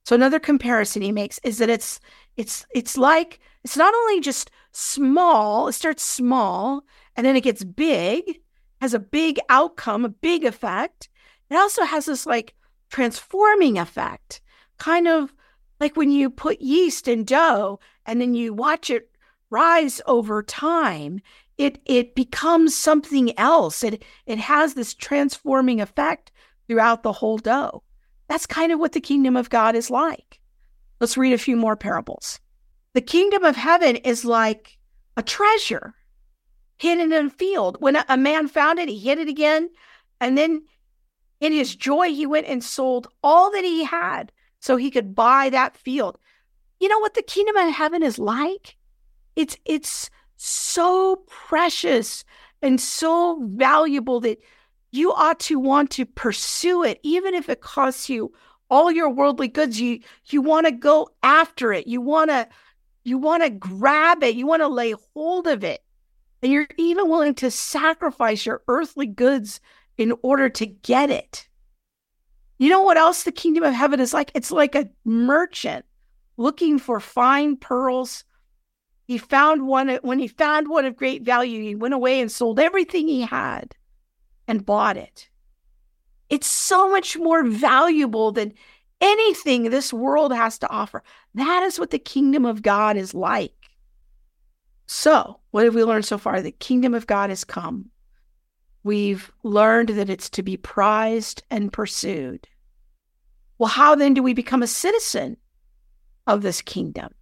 [0.04, 2.00] So another comparison he makes is that it's
[2.36, 6.84] it's it's like it's not only just small, it starts small
[7.16, 8.40] and then it gets big,
[8.80, 11.08] has a big outcome, a big effect.
[11.50, 12.54] It also has this like
[12.90, 14.40] transforming effect,
[14.78, 15.32] kind of
[15.78, 19.10] like when you put yeast in dough and then you watch it
[19.50, 21.20] rise over time,
[21.58, 23.84] it it becomes something else.
[23.84, 26.31] It it has this transforming effect
[26.72, 27.82] throughout the whole dough.
[28.28, 30.40] That's kind of what the kingdom of God is like.
[31.00, 32.40] Let's read a few more parables.
[32.94, 34.78] The kingdom of heaven is like
[35.18, 35.94] a treasure
[36.78, 37.76] hidden in a field.
[37.80, 39.68] When a man found it, he hid it again.
[40.18, 40.62] And then
[41.42, 45.50] in his joy, he went and sold all that he had so he could buy
[45.50, 46.16] that field.
[46.80, 48.76] You know what the kingdom of heaven is like?
[49.36, 50.08] It's it's
[50.38, 52.24] so precious
[52.62, 54.38] and so valuable that
[54.92, 58.32] you ought to want to pursue it, even if it costs you
[58.70, 59.80] all your worldly goods.
[59.80, 61.86] You you want to go after it.
[61.86, 62.46] You want to
[63.02, 64.36] you want to grab it.
[64.36, 65.82] You want to lay hold of it.
[66.42, 69.60] And you're even willing to sacrifice your earthly goods
[69.96, 71.48] in order to get it.
[72.58, 74.30] You know what else the kingdom of heaven is like?
[74.34, 75.84] It's like a merchant
[76.36, 78.24] looking for fine pearls.
[79.06, 82.60] He found one when he found one of great value, he went away and sold
[82.60, 83.74] everything he had
[84.52, 85.30] and bought it.
[86.28, 88.52] It's so much more valuable than
[89.00, 91.02] anything this world has to offer.
[91.34, 93.54] That is what the kingdom of God is like.
[94.84, 96.42] So, what have we learned so far?
[96.42, 97.86] The kingdom of God has come.
[98.84, 102.46] We've learned that it's to be prized and pursued.
[103.56, 105.38] Well, how then do we become a citizen
[106.26, 107.14] of this kingdom?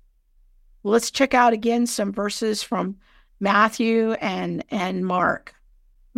[0.83, 2.97] Well, let's check out again some verses from
[3.39, 5.55] Matthew and, and Mark.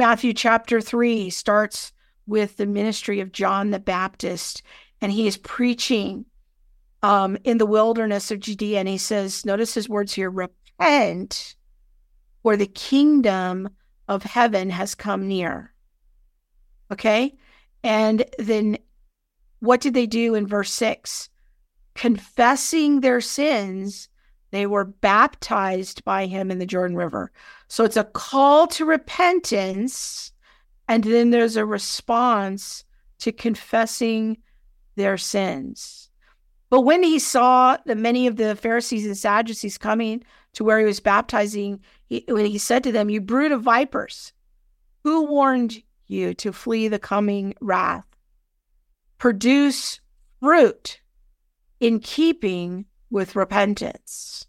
[0.02, 1.92] Matthew chapter 3 starts
[2.26, 4.64] with the ministry of John the Baptist,
[5.00, 6.24] and he is preaching
[7.04, 8.80] um, in the wilderness of Judea.
[8.80, 11.54] And he says, notice his words here repent,
[12.42, 13.68] for the kingdom
[14.08, 15.72] of heaven has come near.
[16.90, 17.36] Okay.
[17.84, 18.78] And then
[19.60, 21.30] what did they do in verse six?
[21.94, 24.08] Confessing their sins,
[24.52, 27.32] they were baptized by him in the Jordan River.
[27.68, 30.30] So it's a call to repentance.
[30.88, 32.84] And then there's a response
[33.20, 34.36] to confessing
[34.94, 36.10] their sins.
[36.68, 40.84] But when he saw that many of the Pharisees and Sadducees coming to where he
[40.84, 44.32] was baptizing, he, when he said to them, You brood of vipers,
[45.02, 48.06] who warned you to flee the coming wrath?
[49.16, 50.00] Produce
[50.40, 51.00] fruit
[51.80, 54.46] in keeping with repentance.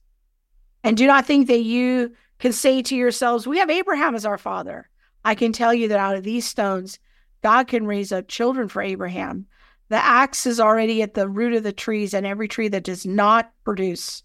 [0.84, 4.38] And do not think that you can say to yourselves, We have Abraham as our
[4.38, 4.90] father.
[5.24, 6.98] I can tell you that out of these stones,
[7.44, 9.46] God can raise up children for Abraham.
[9.90, 13.06] The axe is already at the root of the trees, and every tree that does
[13.06, 14.24] not produce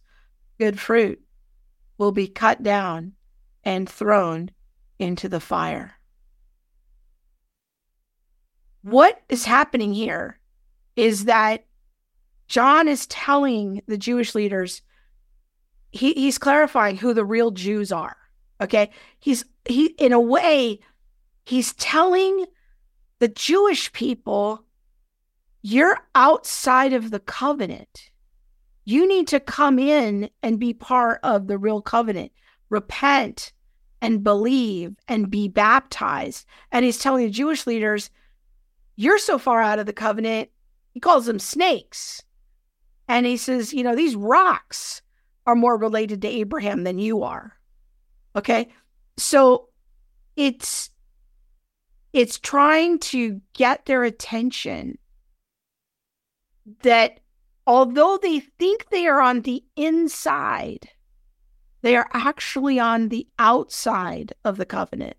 [0.58, 1.20] good fruit
[1.98, 3.12] will be cut down
[3.64, 4.50] and thrown
[4.98, 5.94] into the fire.
[8.82, 10.38] What is happening here
[10.96, 11.64] is that
[12.48, 14.82] John is telling the Jewish leaders,
[15.90, 18.16] he, he's clarifying who the real Jews are.
[18.60, 18.90] Okay.
[19.20, 20.80] He's, he, in a way,
[21.44, 22.46] he's telling
[23.20, 24.64] the Jewish people,
[25.62, 28.10] you're outside of the covenant.
[28.84, 32.32] You need to come in and be part of the real covenant.
[32.70, 33.52] Repent
[34.00, 36.46] and believe and be baptized.
[36.72, 38.10] And he's telling the Jewish leaders,
[38.96, 40.50] you're so far out of the covenant.
[40.92, 42.22] He calls them snakes.
[43.08, 45.02] And he says, you know, these rocks
[45.46, 47.56] are more related to Abraham than you are.
[48.36, 48.68] Okay.
[49.16, 49.68] So
[50.36, 50.90] it's
[52.12, 54.98] it's trying to get their attention
[56.82, 57.20] that
[57.66, 60.88] although they think they are on the inside,
[61.82, 65.16] they are actually on the outside of the covenant.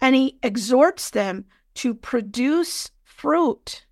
[0.00, 3.85] And he exhorts them to produce fruit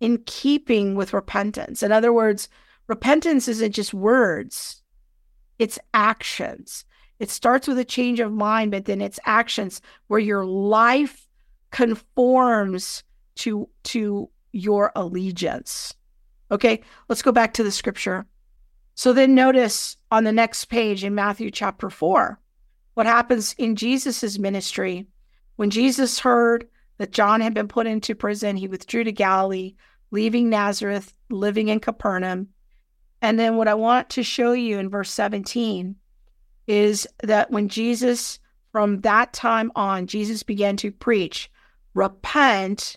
[0.00, 1.82] in keeping with repentance.
[1.82, 2.48] In other words,
[2.86, 4.82] repentance isn't just words,
[5.58, 6.84] it's actions.
[7.18, 11.26] It starts with a change of mind, but then it's actions where your life
[11.70, 13.04] conforms
[13.36, 15.94] to, to your allegiance.
[16.50, 18.26] Okay, let's go back to the scripture.
[18.94, 22.38] So then notice on the next page in Matthew chapter 4,
[22.94, 25.06] what happens in Jesus's ministry.
[25.56, 26.66] When Jesus heard
[26.98, 29.74] that John had been put into prison, he withdrew to Galilee,
[30.10, 32.48] leaving Nazareth, living in Capernaum.
[33.22, 35.96] And then what I want to show you in verse 17
[36.66, 38.38] is that when Jesus,
[38.72, 41.50] from that time on, Jesus began to preach,
[41.94, 42.96] repent,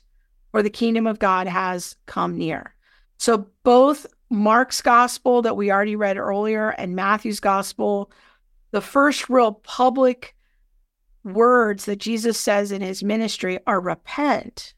[0.52, 2.74] for the kingdom of God has come near.
[3.18, 8.12] So both Mark's gospel that we already read earlier and Matthew's gospel,
[8.72, 10.36] the first real public
[11.34, 14.74] words that Jesus says in his ministry are repent,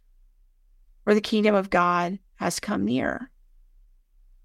[1.06, 3.30] or the kingdom of God has come near.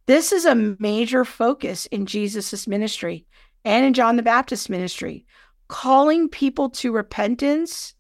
[0.07, 3.27] This is a major focus in Jesus' ministry
[3.65, 5.27] and in John the Baptist's ministry.
[5.69, 7.95] Calling people to repentance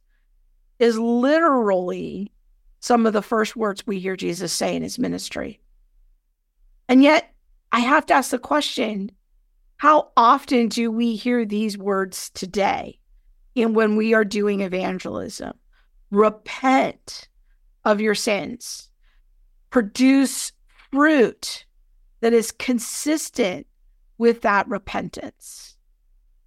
[0.78, 2.32] is literally
[2.80, 5.60] some of the first words we hear Jesus say in his ministry.
[6.88, 7.32] And yet,
[7.72, 9.10] I have to ask the question
[9.78, 12.98] how often do we hear these words today
[13.56, 15.54] in when we are doing evangelism?
[16.12, 17.28] Repent
[17.84, 18.90] of your sins,
[19.70, 20.52] produce
[20.92, 21.64] fruit
[22.20, 23.66] that is consistent
[24.18, 25.76] with that repentance.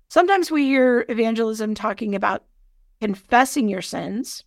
[0.10, 2.46] Sometimes we hear evangelism talking about
[3.00, 4.44] confessing your sins.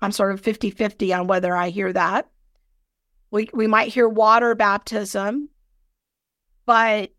[0.00, 2.28] I'm sort of 50 50 on whether I hear that.
[3.30, 5.48] We, we might hear water baptism,
[6.64, 7.10] but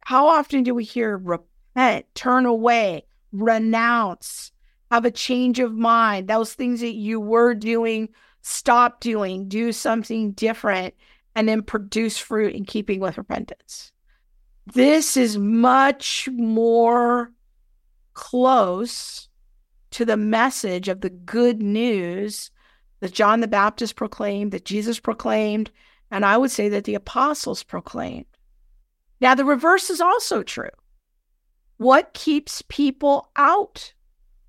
[0.00, 4.52] how often do we hear repent, turn away, renounce,
[4.90, 6.28] have a change of mind?
[6.28, 8.08] Those things that you were doing,
[8.42, 10.94] stop doing, do something different,
[11.34, 13.92] and then produce fruit in keeping with repentance.
[14.72, 17.32] This is much more
[18.14, 19.28] close
[19.90, 22.50] to the message of the good news
[23.00, 25.70] that John the Baptist proclaimed, that Jesus proclaimed,
[26.10, 28.26] and I would say that the apostles proclaimed.
[29.20, 30.70] Now, the reverse is also true.
[31.78, 33.92] What keeps people out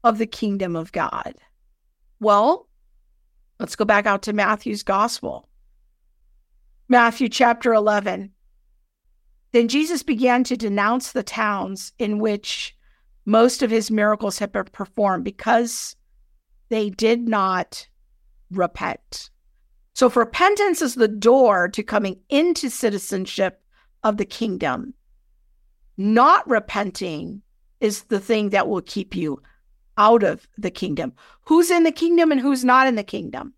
[0.04, 1.36] of the kingdom of God?
[2.20, 2.68] Well,
[3.60, 5.48] let's go back out to Matthew's gospel.
[6.88, 8.32] Matthew chapter 11.
[9.52, 12.76] Then Jesus began to denounce the towns in which
[13.26, 15.98] most of his miracles had been performed because
[16.70, 17.88] they did not
[18.52, 19.30] repent.
[19.94, 23.62] So, repentance is the door to coming into citizenship
[24.04, 24.94] of the kingdom,
[25.98, 27.42] not repenting
[27.80, 29.42] is the thing that will keep you
[29.98, 31.14] out of the kingdom.
[31.44, 33.54] Who's in the kingdom and who's not in the kingdom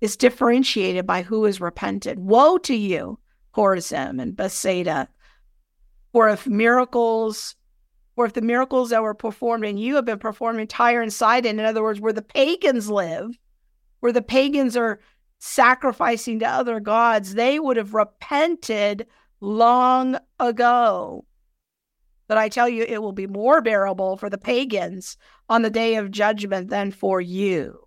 [0.00, 2.18] is differentiated by who is repented.
[2.18, 3.18] Woe to you,
[3.54, 5.08] Chorazin and Bethsaida,
[6.12, 7.54] for if miracles,
[8.16, 11.12] or if the miracles that were performed in you have been performed in Tyre and
[11.12, 13.38] Sidon, in other words, where the pagans live,
[14.00, 15.00] where the pagans are
[15.38, 19.06] sacrificing to other gods, they would have repented
[19.44, 21.24] long ago.
[22.26, 25.16] But I tell you, it will be more bearable for the pagans
[25.48, 27.86] on the day of judgment than for you.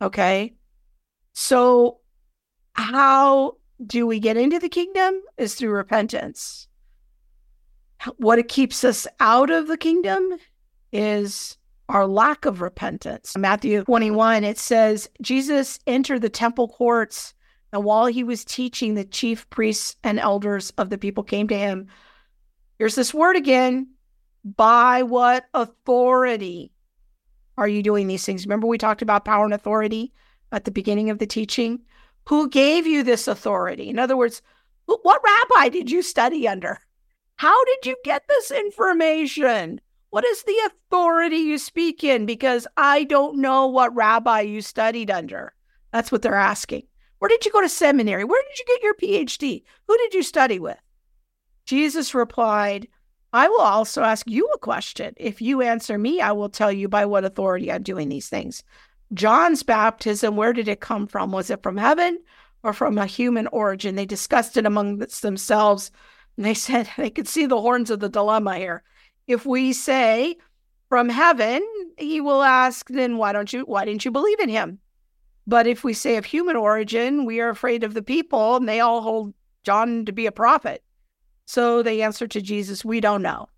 [0.00, 0.54] Okay.
[1.32, 1.98] So,
[2.74, 3.54] how
[3.84, 5.20] do we get into the kingdom?
[5.36, 6.68] Is through repentance.
[8.16, 10.36] What keeps us out of the kingdom
[10.92, 11.56] is
[11.88, 13.36] our lack of repentance.
[13.36, 17.34] Matthew 21, it says, Jesus entered the temple courts,
[17.74, 21.58] and while he was teaching, the chief priests and elders of the people came to
[21.58, 21.88] him
[22.78, 23.88] Here's this word again.
[24.44, 26.72] By what authority
[27.56, 28.46] are you doing these things?
[28.46, 30.12] Remember, we talked about power and authority
[30.52, 31.80] at the beginning of the teaching?
[32.28, 33.88] Who gave you this authority?
[33.88, 34.42] In other words,
[34.86, 36.78] what rabbi did you study under?
[37.36, 39.80] How did you get this information?
[40.10, 42.26] What is the authority you speak in?
[42.26, 45.54] Because I don't know what rabbi you studied under.
[45.92, 46.84] That's what they're asking.
[47.24, 48.22] Where did you go to seminary?
[48.22, 49.62] Where did you get your PhD?
[49.88, 50.76] Who did you study with?
[51.64, 52.86] Jesus replied,
[53.32, 55.14] I will also ask you a question.
[55.16, 58.62] If you answer me, I will tell you by what authority I'm doing these things.
[59.14, 61.32] John's baptism, where did it come from?
[61.32, 62.18] Was it from heaven
[62.62, 63.94] or from a human origin?
[63.94, 65.90] They discussed it among themselves.
[66.36, 68.82] And they said they could see the horns of the dilemma here.
[69.26, 70.36] If we say
[70.90, 71.66] from heaven,
[71.96, 74.80] he will ask, then why don't you why didn't you believe in him?
[75.46, 78.80] But if we say of human origin, we are afraid of the people, and they
[78.80, 80.82] all hold John to be a prophet.
[81.44, 83.48] So they answer to Jesus, We don't know.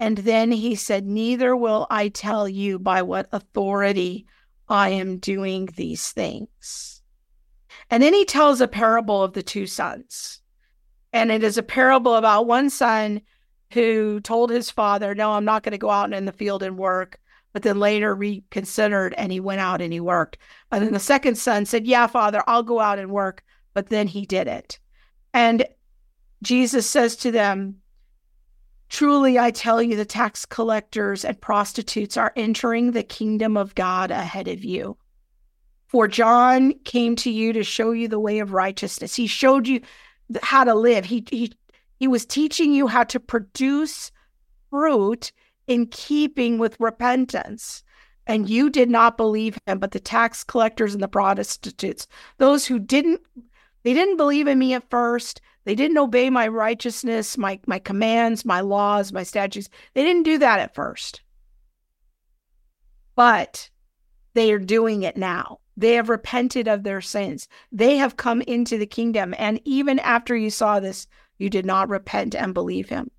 [0.00, 4.26] And then he said, Neither will I tell you by what authority
[4.68, 7.02] I am doing these things.
[7.90, 10.40] And then he tells a parable of the two sons.
[11.12, 13.22] And it is a parable about one son
[13.72, 16.78] who told his father, No, I'm not going to go out in the field and
[16.78, 17.18] work.
[17.52, 20.38] But then later reconsidered and he went out and he worked.
[20.70, 23.42] And then the second son said, Yeah, father, I'll go out and work.
[23.74, 24.78] But then he did it.
[25.32, 25.66] And
[26.42, 27.76] Jesus says to them,
[28.88, 34.10] Truly, I tell you, the tax collectors and prostitutes are entering the kingdom of God
[34.10, 34.96] ahead of you.
[35.88, 39.14] For John came to you to show you the way of righteousness.
[39.14, 39.80] He showed you
[40.42, 41.04] how to live.
[41.04, 41.52] He, he,
[41.98, 44.10] he was teaching you how to produce
[44.70, 45.32] fruit
[45.68, 47.84] in keeping with repentance.
[48.26, 52.06] And you did not believe him, but the tax collectors and the prostitutes,
[52.36, 53.22] those who didn't,
[53.84, 55.40] they didn't believe in me at first.
[55.64, 59.68] They didn't obey my righteousness, my, my commands, my laws, my statutes.
[59.94, 61.22] They didn't do that at first.
[63.14, 63.70] But
[64.34, 65.60] they are doing it now.
[65.76, 67.48] They have repented of their sins.
[67.72, 69.34] They have come into the kingdom.
[69.38, 71.06] And even after you saw this,
[71.38, 73.10] you did not repent and believe him.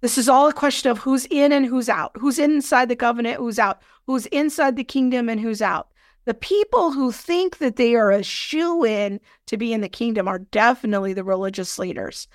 [0.00, 3.38] This is all a question of who's in and who's out, who's inside the covenant,
[3.38, 5.88] who's out, who's inside the kingdom and who's out.
[6.24, 10.28] The people who think that they are a shoe in to be in the kingdom
[10.28, 12.28] are definitely the religious leaders,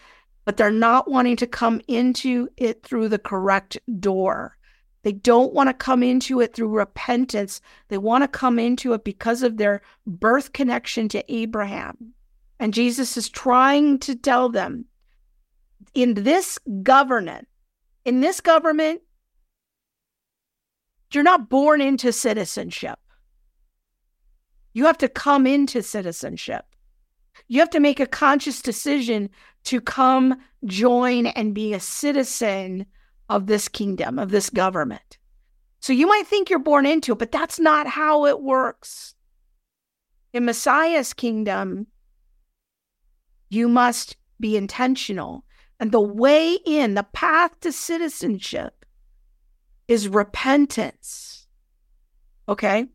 [0.45, 4.57] but they're not wanting to come into it through the correct door.
[5.03, 7.61] They don't want to come into it through repentance.
[7.89, 12.13] They want to come into it because of their birth connection to Abraham.
[12.59, 14.85] And Jesus is trying to tell them
[15.93, 17.47] in this government,
[18.05, 19.01] in this government,
[21.11, 22.99] you're not born into citizenship.
[24.73, 26.65] You have to come into citizenship.
[27.47, 29.29] You have to make a conscious decision
[29.65, 30.35] to come
[30.65, 32.85] join and be a citizen
[33.29, 35.17] of this kingdom, of this government.
[35.79, 39.15] So you might think you're born into it, but that's not how it works.
[40.33, 41.87] In Messiah's kingdom,
[43.49, 45.45] you must be intentional.
[45.83, 48.85] And the way in, the path to citizenship
[49.89, 51.45] is repentance.
[52.47, 52.85] Okay?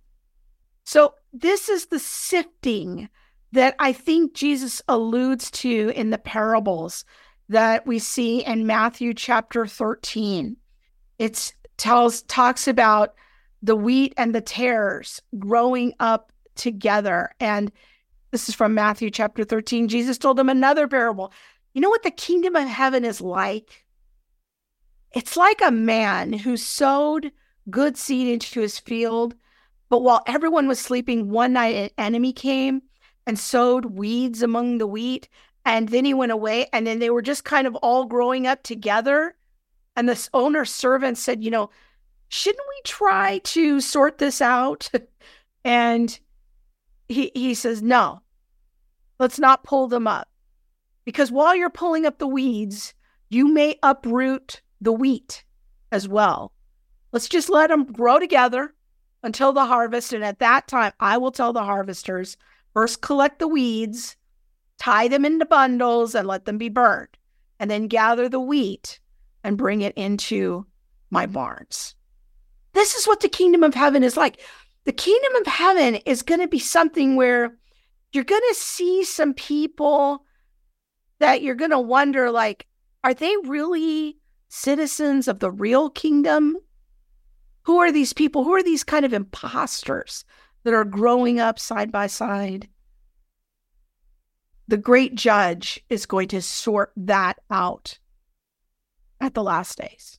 [0.84, 3.10] So this is the sifting
[3.52, 7.04] that I think Jesus alludes to in the parables
[7.50, 10.56] that we see in Matthew chapter 13.
[11.18, 13.12] It tells talks about
[13.62, 17.32] the wheat and the tares growing up together.
[17.38, 17.70] And
[18.30, 19.88] this is from Matthew chapter 13.
[19.88, 21.34] Jesus told them another parable.
[21.72, 23.84] You know what the kingdom of heaven is like?
[25.12, 27.32] It's like a man who sowed
[27.70, 29.34] good seed into his field.
[29.88, 32.82] But while everyone was sleeping, one night an enemy came
[33.26, 35.28] and sowed weeds among the wheat.
[35.64, 38.62] And then he went away, and then they were just kind of all growing up
[38.62, 39.36] together.
[39.96, 41.70] And this owner's servant said, You know,
[42.28, 44.90] shouldn't we try to sort this out?
[45.64, 46.18] and
[47.08, 48.22] he, he says, No,
[49.18, 50.28] let's not pull them up.
[51.08, 52.92] Because while you're pulling up the weeds,
[53.30, 55.42] you may uproot the wheat
[55.90, 56.52] as well.
[57.12, 58.74] Let's just let them grow together
[59.22, 60.12] until the harvest.
[60.12, 62.36] And at that time, I will tell the harvesters
[62.74, 64.18] first collect the weeds,
[64.76, 67.16] tie them into bundles, and let them be burned,
[67.58, 69.00] and then gather the wheat
[69.42, 70.66] and bring it into
[71.08, 71.94] my barns.
[72.74, 74.42] This is what the kingdom of heaven is like.
[74.84, 77.56] The kingdom of heaven is going to be something where
[78.12, 80.26] you're going to see some people
[81.20, 82.66] that you're going to wonder like
[83.04, 86.56] are they really citizens of the real kingdom?
[87.62, 88.44] Who are these people?
[88.44, 90.24] Who are these kind of imposters
[90.64, 92.68] that are growing up side by side?
[94.66, 97.98] The great judge is going to sort that out
[99.20, 100.18] at the last days.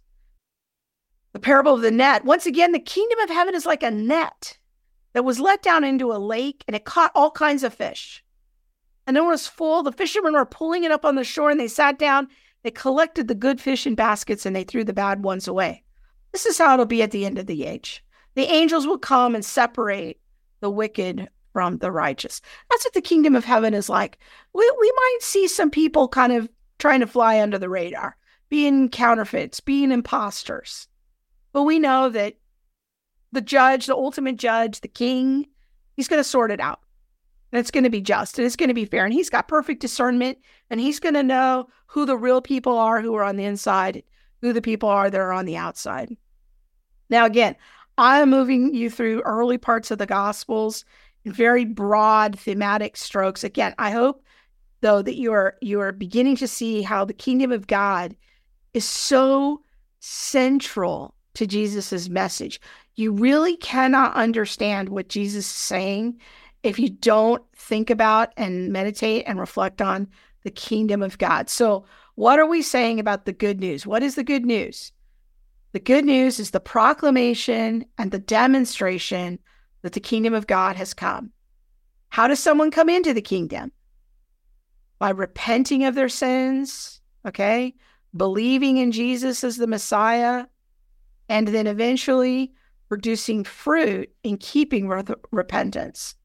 [1.34, 2.26] The parable of the net.
[2.26, 4.58] Once again the kingdom of heaven is like a net
[5.14, 8.24] that was let down into a lake and it caught all kinds of fish.
[9.10, 11.60] And then it was full, the fishermen were pulling it up on the shore and
[11.60, 12.28] they sat down,
[12.62, 15.82] they collected the good fish in baskets and they threw the bad ones away.
[16.32, 18.04] This is how it'll be at the end of the age.
[18.36, 20.20] The angels will come and separate
[20.60, 22.40] the wicked from the righteous.
[22.70, 24.20] That's what the kingdom of heaven is like.
[24.54, 26.48] We, we might see some people kind of
[26.78, 28.16] trying to fly under the radar,
[28.48, 30.88] being counterfeits, being imposters.
[31.52, 32.36] But we know that
[33.32, 35.48] the judge, the ultimate judge, the king,
[35.96, 36.82] he's going to sort it out.
[37.52, 39.06] And it's going to be just and it's going to be fair.
[39.06, 40.38] And he's got perfect discernment
[40.70, 44.04] and he's going to know who the real people are who are on the inside,
[44.42, 46.16] who the people are that are on the outside.
[47.10, 47.56] Now, again,
[47.98, 50.86] I'm moving you through early parts of the Gospels
[51.26, 53.44] in very broad thematic strokes.
[53.44, 54.24] Again, I hope
[54.82, 58.16] though that you are you are beginning to see how the kingdom of God
[58.74, 59.62] is so
[60.00, 62.62] central to Jesus's message.
[62.96, 66.20] You really cannot understand what Jesus is saying
[66.64, 70.08] if you don't think about and meditate and reflect on
[70.44, 71.50] the kingdom of God.
[71.50, 71.86] So,
[72.16, 73.88] what are we saying about the good news?
[73.88, 74.92] What is the good news?
[75.72, 79.40] The good news is the proclamation and the demonstration
[79.84, 81.32] that the kingdom of God has come.
[82.10, 83.72] How does someone come into the kingdom?
[84.98, 87.76] By repenting of their sins, okay?
[88.16, 90.46] Believing in Jesus as the Messiah,
[91.30, 92.52] and then eventually
[92.90, 96.16] producing fruit in keeping with repentance.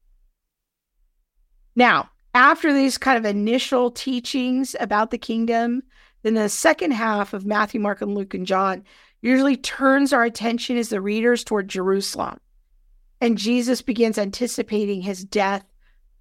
[1.75, 5.83] Now, after these kind of initial teachings about the kingdom,
[6.23, 8.83] then the second half of Matthew, Mark, and Luke and John
[9.21, 12.39] usually turns our attention as the readers toward Jerusalem.
[13.21, 15.65] And Jesus begins anticipating his death,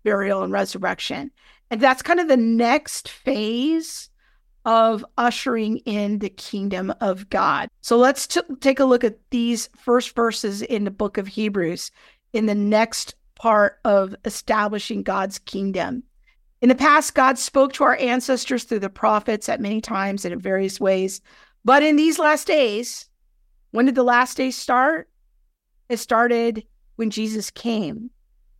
[0.04, 1.30] burial, and resurrection.
[1.70, 4.10] And that's kind of the next phase
[4.64, 7.68] of ushering in the kingdom of God.
[7.80, 11.90] So let's t- take a look at these first verses in the book of Hebrews
[12.32, 16.02] in the next part of establishing God's kingdom.
[16.60, 20.32] In the past, God spoke to our ancestors through the prophets at many times and
[20.32, 21.20] in various ways.
[21.64, 23.08] But in these last days,
[23.70, 25.10] when did the last days start?
[25.88, 26.64] It started
[26.96, 28.10] when Jesus came.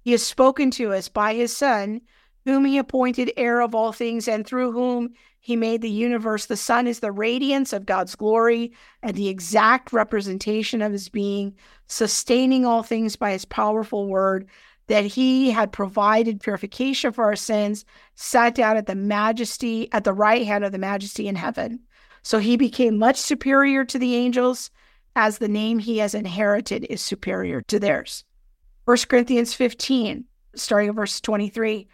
[0.03, 2.03] He has spoken to us by his Son,
[2.45, 6.47] whom he appointed heir of all things, and through whom he made the universe.
[6.47, 8.73] The Son is the radiance of God's glory
[9.03, 11.55] and the exact representation of his being,
[11.87, 14.49] sustaining all things by his powerful word.
[14.87, 17.87] That he had provided purification for our sins,
[18.17, 21.81] sat down at the majesty, at the right hand of the majesty in heaven.
[22.23, 24.71] So he became much superior to the angels,
[25.17, 28.25] as the name he has inherited is superior to theirs.
[28.85, 30.25] 1 Corinthians 15,
[30.55, 31.89] starting at verse 23.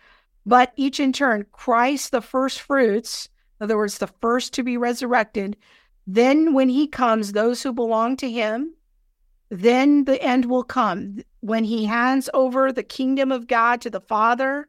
[0.47, 3.29] But each in turn, Christ the first fruits
[3.61, 5.57] in other words, the first to be resurrected.
[6.07, 8.75] Then, when he comes, those who belong to him,
[9.51, 14.01] then the end will come when he hands over the kingdom of God to the
[14.01, 14.69] Father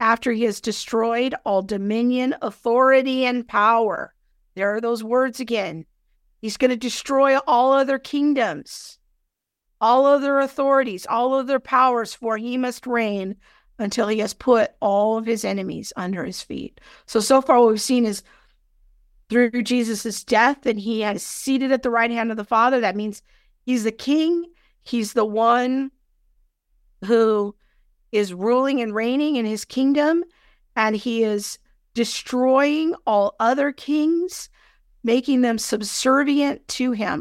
[0.00, 4.12] after he has destroyed all dominion, authority, and power.
[4.56, 5.86] There are those words again.
[6.40, 8.98] He's going to destroy all other kingdoms,
[9.80, 13.36] all other authorities, all other powers, for he must reign
[13.78, 16.80] until he has put all of his enemies under his feet.
[17.06, 18.22] So, so far, what we've seen is
[19.28, 22.80] through Jesus' death, and he has seated at the right hand of the Father.
[22.80, 23.22] That means
[23.64, 24.46] he's the king,
[24.82, 25.90] he's the one
[27.04, 27.54] who
[28.12, 30.24] is ruling and reigning in his kingdom,
[30.74, 31.58] and he is
[31.94, 34.48] destroying all other kings,
[35.02, 37.20] making them subservient to him.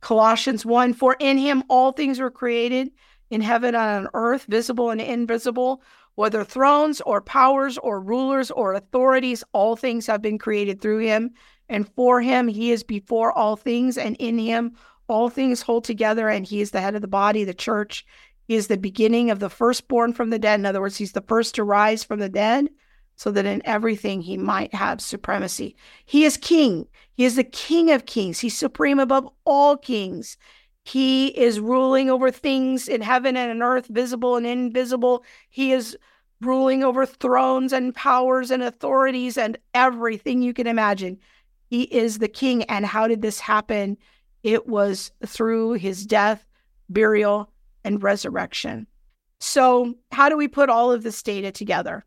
[0.00, 2.90] Colossians 1 For in him all things were created
[3.30, 5.82] in heaven and on earth, visible and invisible,
[6.16, 11.30] whether thrones or powers or rulers or authorities, all things have been created through him
[11.68, 12.48] and for him.
[12.48, 14.72] He is before all things, and in him
[15.08, 18.04] all things hold together, and he is the head of the body, the church.
[18.46, 20.58] He is the beginning of the firstborn from the dead.
[20.58, 22.68] In other words, he's the first to rise from the dead,
[23.14, 25.76] so that in everything he might have supremacy.
[26.04, 26.86] He is king.
[27.14, 28.40] He is the king of kings.
[28.40, 30.36] He's supreme above all kings.
[30.84, 35.24] He is ruling over things in heaven and in earth, visible and invisible.
[35.48, 35.96] He is
[36.40, 41.18] ruling over thrones and powers and authorities and everything you can imagine.
[41.68, 42.64] He is the king.
[42.64, 43.98] And how did this happen?
[44.42, 46.44] It was through his death,
[46.88, 47.52] burial,
[47.84, 48.86] and resurrection.
[49.38, 52.04] So, how do we put all of this data together?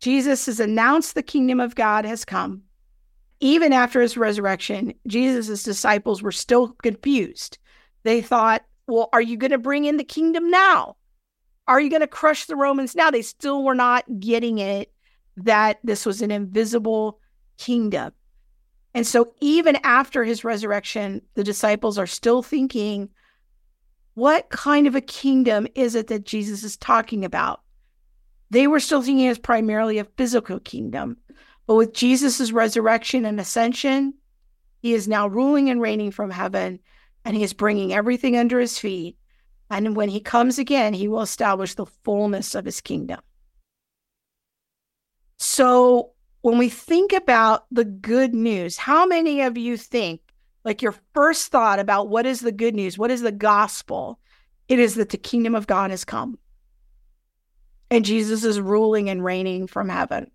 [0.00, 2.62] Jesus has announced the kingdom of God has come.
[3.40, 7.58] Even after his resurrection, Jesus' disciples were still confused.
[8.04, 10.96] They thought, well, are you going to bring in the kingdom now?
[11.66, 13.10] Are you going to crush the Romans now?
[13.10, 14.92] They still were not getting it
[15.38, 17.18] that this was an invisible
[17.58, 18.12] kingdom.
[18.92, 23.08] And so, even after his resurrection, the disciples are still thinking,
[24.14, 27.62] what kind of a kingdom is it that Jesus is talking about?
[28.50, 31.16] They were still thinking it's primarily a physical kingdom.
[31.66, 34.14] But with Jesus' resurrection and ascension,
[34.80, 36.78] he is now ruling and reigning from heaven,
[37.24, 39.16] and he is bringing everything under his feet.
[39.70, 43.20] And when he comes again, he will establish the fullness of his kingdom.
[45.38, 46.12] So,
[46.42, 50.20] when we think about the good news, how many of you think,
[50.64, 54.18] like your first thought about what is the good news, what is the gospel?
[54.68, 56.38] It is that the kingdom of God has come
[57.90, 60.30] and Jesus is ruling and reigning from heaven.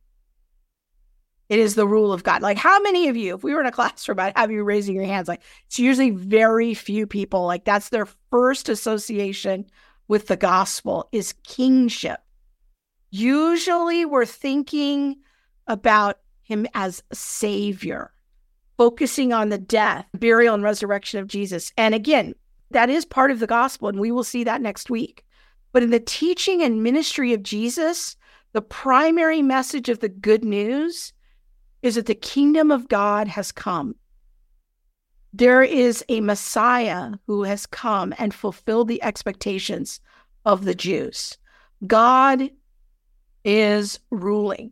[1.50, 2.44] It is the rule of God.
[2.44, 4.96] Like, how many of you, if we were in a classroom, I'd have you raising
[4.96, 5.28] your hands.
[5.28, 7.46] Like, it's usually very few people.
[7.46, 9.66] Like, that's their first association
[10.08, 12.20] with the gospel is kingship.
[13.10, 15.18] Usually, we're thinking
[15.68, 18.14] about him as savior,
[18.78, 21.72] focusing on the death, burial, and resurrection of Jesus.
[21.78, 22.34] And again,
[22.72, 25.26] that is part of the gospel, and we will see that next week.
[25.72, 28.16] But in the teaching and ministry of Jesus,
[28.54, 31.14] the primary message of the good news
[31.82, 33.96] is that the kingdom of God has come.
[35.32, 40.00] There is a Messiah who has come and fulfilled the expectations
[40.46, 41.38] of the Jews.
[41.86, 42.50] God
[43.46, 44.72] is ruling.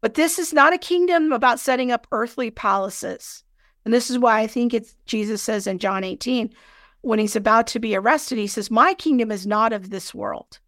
[0.00, 3.42] But this is not a kingdom about setting up earthly palaces.
[3.84, 6.52] And this is why I think it's Jesus says in John 18,
[7.02, 10.58] when he's about to be arrested, he says, My kingdom is not of this world.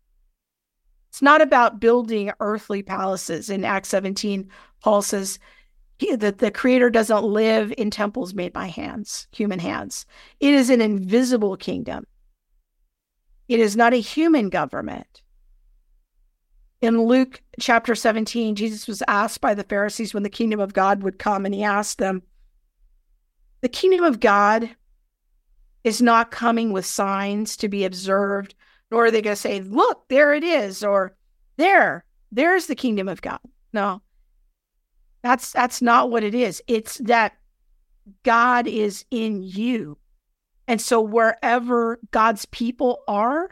[1.08, 3.48] It's not about building earthly palaces.
[3.48, 4.50] In Acts 17,
[4.82, 5.38] Paul says
[5.98, 10.04] he, that the creator doesn't live in temples made by hands, human hands.
[10.40, 12.06] It is an invisible kingdom.
[13.48, 15.22] It is not a human government.
[16.82, 21.02] In Luke chapter 17, Jesus was asked by the Pharisees when the kingdom of God
[21.02, 22.22] would come, and he asked them,
[23.62, 24.68] The kingdom of God
[25.82, 28.54] is not coming with signs to be observed,
[28.90, 31.16] nor are they going to say, Look, there it is, or
[31.56, 33.40] there, there's the kingdom of God.
[33.72, 34.02] No,
[35.26, 36.62] that's that's not what it is.
[36.66, 37.36] It's that
[38.22, 39.98] God is in you.
[40.68, 43.50] And so wherever God's people are,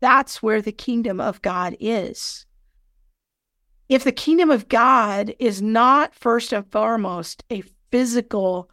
[0.00, 2.46] that's where the kingdom of God is.
[3.88, 8.70] If the kingdom of God is not first and foremost a physical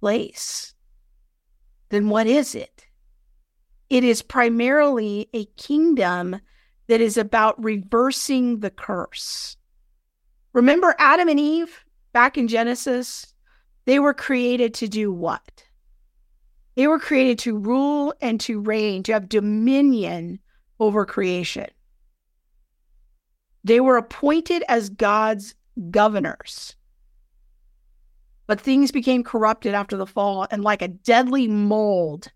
[0.00, 0.74] place,
[1.90, 2.86] then what is it?
[3.90, 6.40] It is primarily a kingdom
[6.86, 9.56] that is about reversing the curse.
[10.54, 13.34] Remember Adam and Eve back in Genesis?
[13.84, 15.64] They were created to do what?
[16.76, 20.38] They were created to rule and to reign, to have dominion
[20.80, 21.66] over creation.
[23.64, 25.54] They were appointed as God's
[25.90, 26.76] governors.
[28.46, 32.30] But things became corrupted after the fall, and like a deadly mold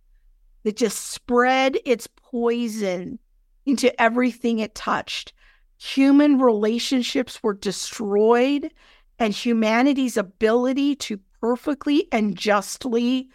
[0.64, 3.18] that just spread its poison
[3.66, 5.32] into everything it touched,
[5.78, 8.72] human relationships were destroyed,
[9.18, 13.28] and humanity's ability to perfectly and justly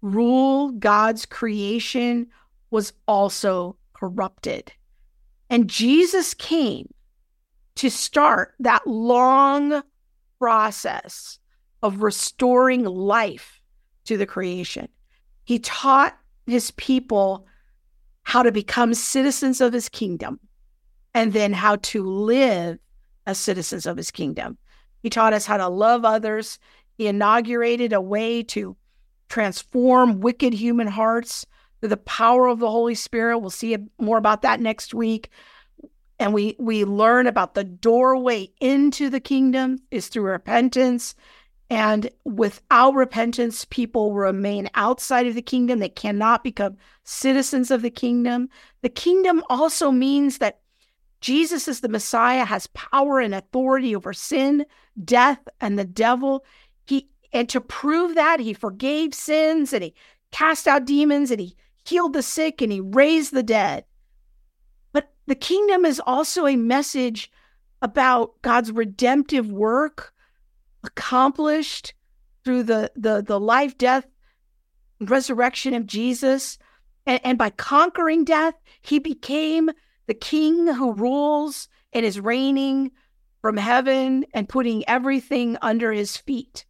[0.00, 2.28] rule God's creation
[2.70, 4.72] was also corrupted.
[5.50, 6.92] And Jesus came
[7.76, 9.82] to start that long
[10.38, 11.38] process
[11.82, 13.60] of restoring life
[14.04, 14.88] to the creation.
[15.44, 17.46] He taught his people
[18.22, 20.38] how to become citizens of his kingdom
[21.14, 22.78] and then how to live
[23.26, 24.58] as citizens of his kingdom.
[25.02, 26.58] He taught us how to love others.
[26.96, 28.76] He inaugurated a way to
[29.28, 31.46] transform wicked human hearts
[31.80, 33.38] through the power of the Holy Spirit.
[33.38, 35.30] We'll see more about that next week.
[36.18, 41.14] And we we learn about the doorway into the kingdom is through repentance.
[41.70, 45.78] And without repentance, people remain outside of the kingdom.
[45.78, 48.48] They cannot become citizens of the kingdom.
[48.82, 50.60] The kingdom also means that
[51.20, 54.64] Jesus is the Messiah, has power and authority over sin,
[55.04, 56.44] death, and the devil.
[56.86, 59.94] He and to prove that, he forgave sins and he
[60.30, 63.84] cast out demons and he healed the sick and he raised the dead.
[64.92, 67.30] But the kingdom is also a message
[67.82, 70.12] about God's redemptive work
[70.84, 71.94] accomplished
[72.44, 74.06] through the the the life, death,
[75.00, 76.58] resurrection of Jesus.
[77.06, 79.70] And, and by conquering death, he became
[80.08, 82.90] the king who rules and is reigning
[83.40, 86.64] from heaven and putting everything under his feet.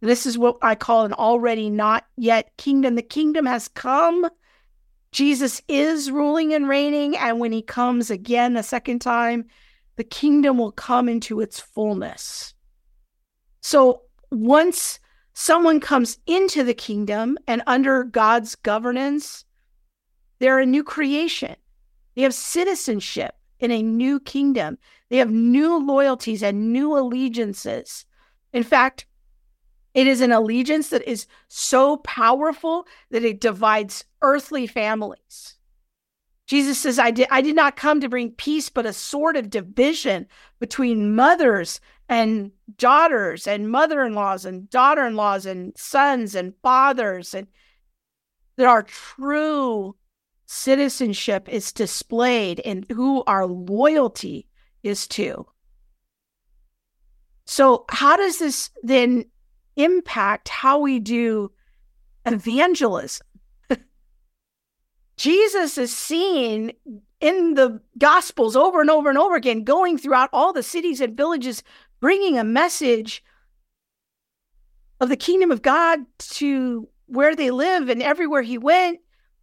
[0.00, 2.94] This is what I call an already not yet kingdom.
[2.94, 4.28] The kingdom has come.
[5.12, 7.16] Jesus is ruling and reigning.
[7.16, 9.44] And when he comes again a second time,
[9.96, 12.54] the kingdom will come into its fullness.
[13.60, 15.00] So once
[15.34, 19.44] someone comes into the kingdom and under God's governance,
[20.38, 21.56] they're a new creation.
[22.20, 24.76] They have citizenship in a new kingdom.
[25.08, 28.04] They have new loyalties and new allegiances.
[28.52, 29.06] In fact,
[29.94, 35.54] it is an allegiance that is so powerful that it divides earthly families.
[36.46, 39.48] Jesus says, I did, I did not come to bring peace, but a sort of
[39.48, 40.26] division
[40.58, 47.46] between mothers and daughters and mother-in-laws and daughter-in-laws and sons and fathers and
[48.58, 49.96] that our true
[50.50, 54.48] citizenship is displayed and who our loyalty
[54.82, 55.46] is to.
[57.46, 59.26] So, how does this then
[59.76, 61.52] impact how we do
[62.26, 63.24] evangelism?
[65.16, 66.72] Jesus is seen
[67.20, 71.16] in the Gospels over and over and over again, going throughout all the cities and
[71.16, 71.62] villages,
[72.00, 73.22] bringing a message
[74.98, 78.98] of the kingdom of God to where they live and everywhere he went.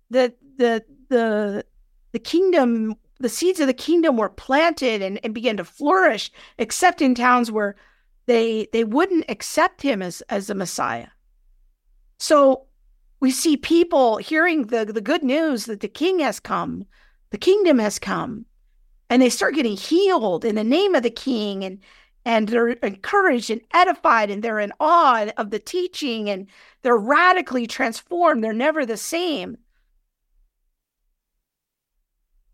[0.10, 1.66] The the the
[2.14, 7.02] the kingdom, the seeds of the kingdom were planted and, and began to flourish, except
[7.02, 7.76] in towns where
[8.26, 11.08] they they wouldn't accept him as as the Messiah.
[12.20, 12.66] So
[13.20, 16.86] we see people hearing the, the good news that the king has come,
[17.32, 18.46] the kingdom has come,
[19.10, 21.80] and they start getting healed in the name of the king and
[22.26, 26.48] and they're encouraged and edified and they're in awe of the teaching and
[26.82, 28.44] they're radically transformed.
[28.44, 29.58] They're never the same.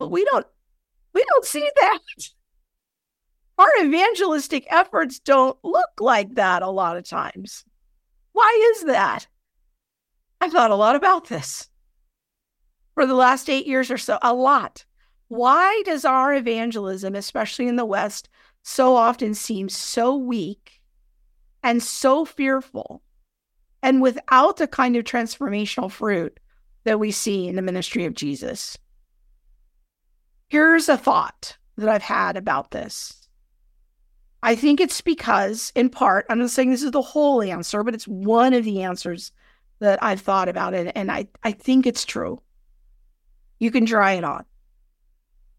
[0.04, 0.46] But we don't
[1.14, 2.00] we don't see that.
[3.58, 7.64] Our evangelistic efforts don't look like that a lot of times.
[8.34, 9.28] Why is that?
[10.42, 11.70] I've thought a lot about this
[12.96, 14.84] for the last eight years or so, a lot.
[15.30, 18.28] Why does our evangelism, especially in the West,
[18.62, 20.82] so often seem so weak
[21.64, 23.02] and so fearful
[23.82, 26.42] and without the kind of transformational fruit
[26.84, 28.78] that we see in the ministry of Jesus?
[30.54, 33.28] Here's a thought that I've had about this.
[34.44, 37.96] I think it's because, in part, I'm not saying this is the whole answer, but
[37.96, 39.32] it's one of the answers
[39.80, 40.92] that I've thought about it.
[40.96, 42.40] And I, I think it's true.
[43.58, 44.46] You can try it on.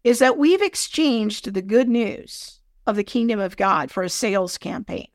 [0.05, 4.57] Is that we've exchanged the good news of the kingdom of God for a sales
[4.57, 5.09] campaign.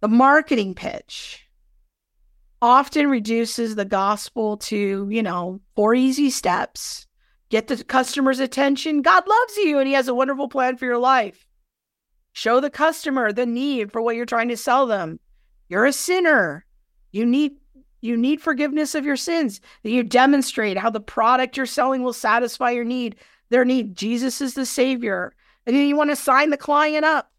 [0.00, 1.46] The marketing pitch
[2.62, 7.06] often reduces the gospel to, you know, four easy steps
[7.48, 9.02] Get the customer's attention.
[9.02, 11.46] God loves you and he has a wonderful plan for your life.
[12.32, 15.20] Show the customer the need for what you're trying to sell them.
[15.68, 16.64] You're a sinner.
[17.12, 17.52] You need
[18.02, 19.60] you need forgiveness of your sins.
[19.82, 23.16] That you demonstrate how the product you're selling will satisfy your need,
[23.48, 23.96] their need.
[23.96, 25.34] Jesus is the savior.
[25.66, 27.32] And then you want to sign the client up.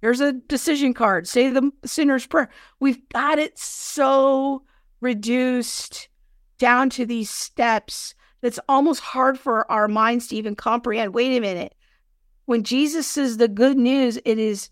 [0.00, 1.28] Here's a decision card.
[1.28, 2.48] Say the sinner's prayer.
[2.80, 4.62] We've got it so
[5.00, 6.08] reduced
[6.58, 11.14] down to these steps that's almost hard for our minds to even comprehend.
[11.14, 11.74] Wait a minute.
[12.44, 14.70] When Jesus says the good news, it is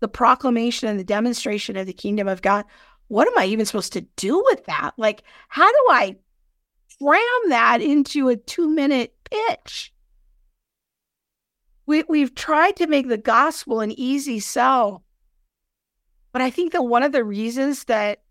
[0.00, 2.64] the proclamation and the demonstration of the kingdom of God.
[3.08, 4.92] What am I even supposed to do with that?
[4.96, 6.16] Like, how do I
[6.98, 9.92] cram that into a two minute pitch?
[11.86, 15.04] We, we've tried to make the gospel an easy sell.
[16.32, 18.22] But I think that one of the reasons that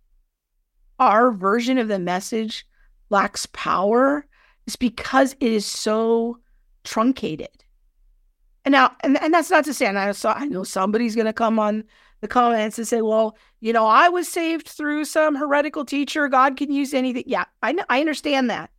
[0.99, 2.65] our version of the message
[3.09, 4.25] lacks power
[4.67, 6.37] is because it is so
[6.83, 7.63] truncated.
[8.65, 11.25] And now, and, and that's not to say, and I saw, I know somebody's going
[11.25, 11.83] to come on
[12.21, 16.27] the comments and say, well, you know, I was saved through some heretical teacher.
[16.27, 17.23] God can use anything.
[17.25, 18.69] Yeah, I, I understand that.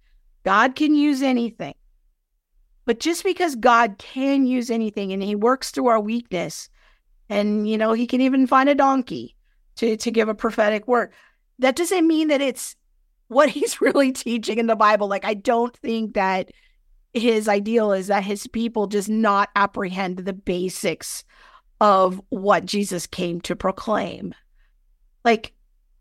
[0.45, 1.75] God can use anything.
[2.85, 6.69] But just because God can use anything and he works through our weakness,
[7.29, 9.37] and, you know, he can even find a donkey
[9.77, 11.13] to, to give a prophetic word,
[11.61, 12.77] that doesn't mean that it's
[13.29, 15.09] what he's really teaching in the Bible.
[15.09, 16.51] Like, I don't think that
[17.15, 21.25] his ideal is that his people just not apprehend the basics
[21.81, 24.35] of what Jesus came to proclaim.
[25.25, 25.53] Like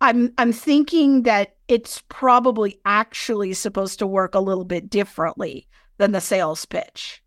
[0.02, 6.12] I'm I'm thinking that it's probably actually supposed to work a little bit differently than
[6.12, 7.22] the sales pitch.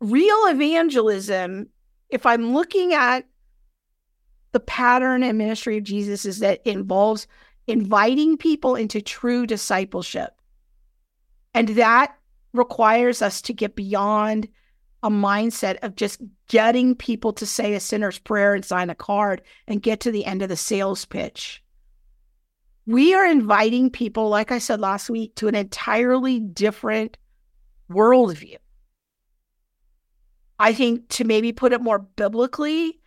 [0.00, 1.68] Real evangelism,
[2.08, 3.24] if I'm looking at
[4.52, 7.26] the pattern and ministry of Jesus is that involves
[7.66, 10.32] inviting people into true discipleship.
[11.54, 12.16] And that
[12.52, 14.48] requires us to get beyond
[15.02, 19.42] a mindset of just getting people to say a sinner's prayer and sign a card
[19.66, 21.62] and get to the end of the sales pitch.
[22.86, 27.16] We are inviting people, like I said last week, to an entirely different
[27.90, 28.56] worldview.
[30.58, 33.00] I think to maybe put it more biblically,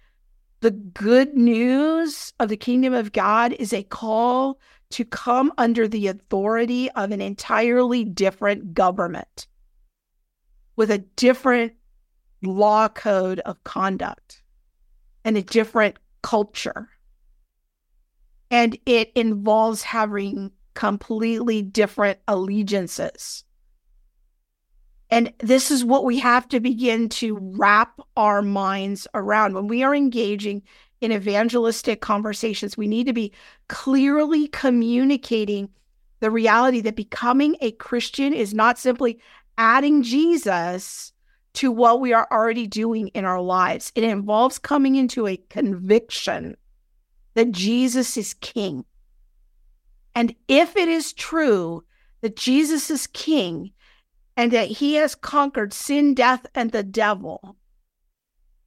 [0.62, 4.60] the good news of the kingdom of God is a call
[4.91, 9.47] to come under the authority of an entirely different government
[10.76, 11.74] with a different
[12.43, 14.41] law code of conduct
[15.24, 16.89] and a different culture.
[18.51, 23.45] And it involves having completely different allegiances.
[25.16, 29.53] And this is what we have to begin to wrap our minds around.
[29.53, 30.61] When we are engaging
[30.99, 33.32] in evangelistic conversations, we need to be
[33.70, 35.70] clearly communicating
[36.20, 39.18] the reality that becoming a Christian is not simply
[39.57, 41.13] adding Jesus
[41.53, 43.93] to what we are already doing in our lives.
[43.95, 46.57] It involves coming into a conviction
[47.36, 48.84] that Jesus is king.
[50.13, 51.86] And if it is true
[52.20, 53.72] that Jesus is king
[54.38, 57.55] and that he has conquered sin, death, and the devil,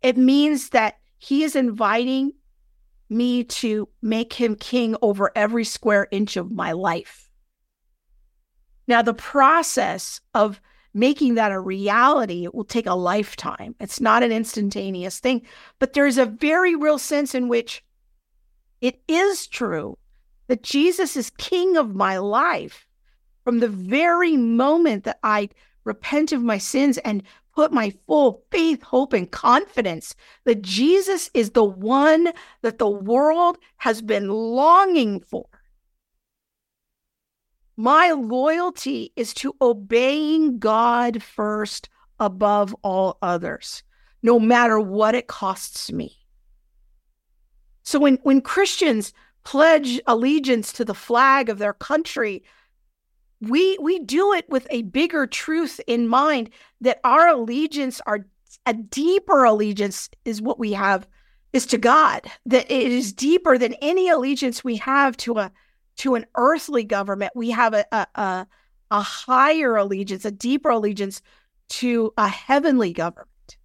[0.02, 2.32] it means that he is inviting
[3.10, 7.30] me to make him king over every square inch of my life.
[8.86, 10.60] Now, the process of
[10.94, 13.74] making that a reality, it will take a lifetime.
[13.78, 15.42] It's not an instantaneous thing,
[15.78, 17.84] but there's a very real sense in which
[18.80, 19.98] it is true
[20.46, 22.87] that Jesus is king of my life
[23.48, 25.48] from the very moment that I
[25.84, 27.22] repent of my sins and
[27.54, 32.28] put my full faith, hope, and confidence that Jesus is the one
[32.60, 35.46] that the world has been longing for.
[37.74, 41.88] My loyalty is to obeying God first
[42.20, 43.82] above all others,
[44.22, 46.18] no matter what it costs me.
[47.82, 52.42] So when, when Christians pledge allegiance to the flag of their country,
[53.40, 58.26] we we do it with a bigger truth in mind that our allegiance our
[58.66, 61.06] a deeper allegiance is what we have
[61.52, 65.52] is to God that it is deeper than any allegiance we have to a
[65.98, 68.46] to an earthly government, we have a, a, a,
[68.90, 71.20] a higher allegiance, a deeper allegiance
[71.68, 73.56] to a heavenly government.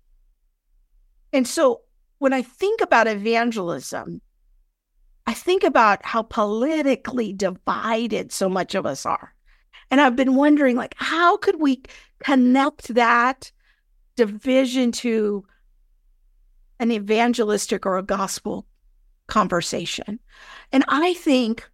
[1.31, 1.81] And so
[2.17, 4.21] when I think about evangelism,
[5.25, 9.33] I think about how politically divided so much of us are.
[9.91, 11.83] And I've been wondering, like, how could we
[12.19, 13.51] connect that
[14.15, 15.45] division to
[16.79, 18.65] an evangelistic or a gospel
[19.27, 20.19] conversation?
[20.71, 21.69] And I think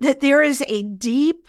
[0.00, 1.46] that there is a deep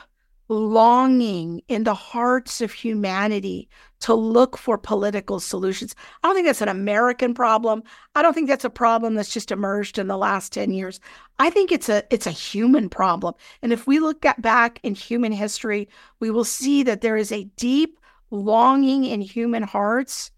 [0.52, 3.70] longing in the hearts of humanity
[4.02, 5.96] to look for political solutions.
[6.22, 7.84] I don't think that's an American problem.
[8.16, 11.00] I don't think that's a problem that's just emerged in the last 10 years.
[11.40, 13.36] I think it's a it's a human problem.
[13.62, 15.88] And if we look at back in human history,
[16.20, 18.00] we will see that there is a deep
[18.30, 20.32] longing in human hearts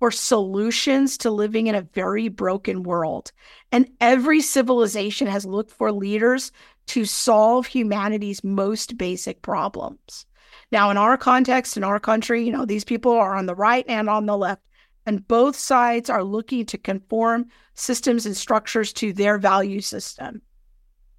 [0.00, 3.32] for solutions to living in a very broken world.
[3.70, 6.52] And every civilization has looked for leaders
[6.90, 10.26] to solve humanity's most basic problems.
[10.72, 13.84] Now, in our context, in our country, you know, these people are on the right
[13.88, 14.62] and on the left,
[15.06, 20.42] and both sides are looking to conform systems and structures to their value system.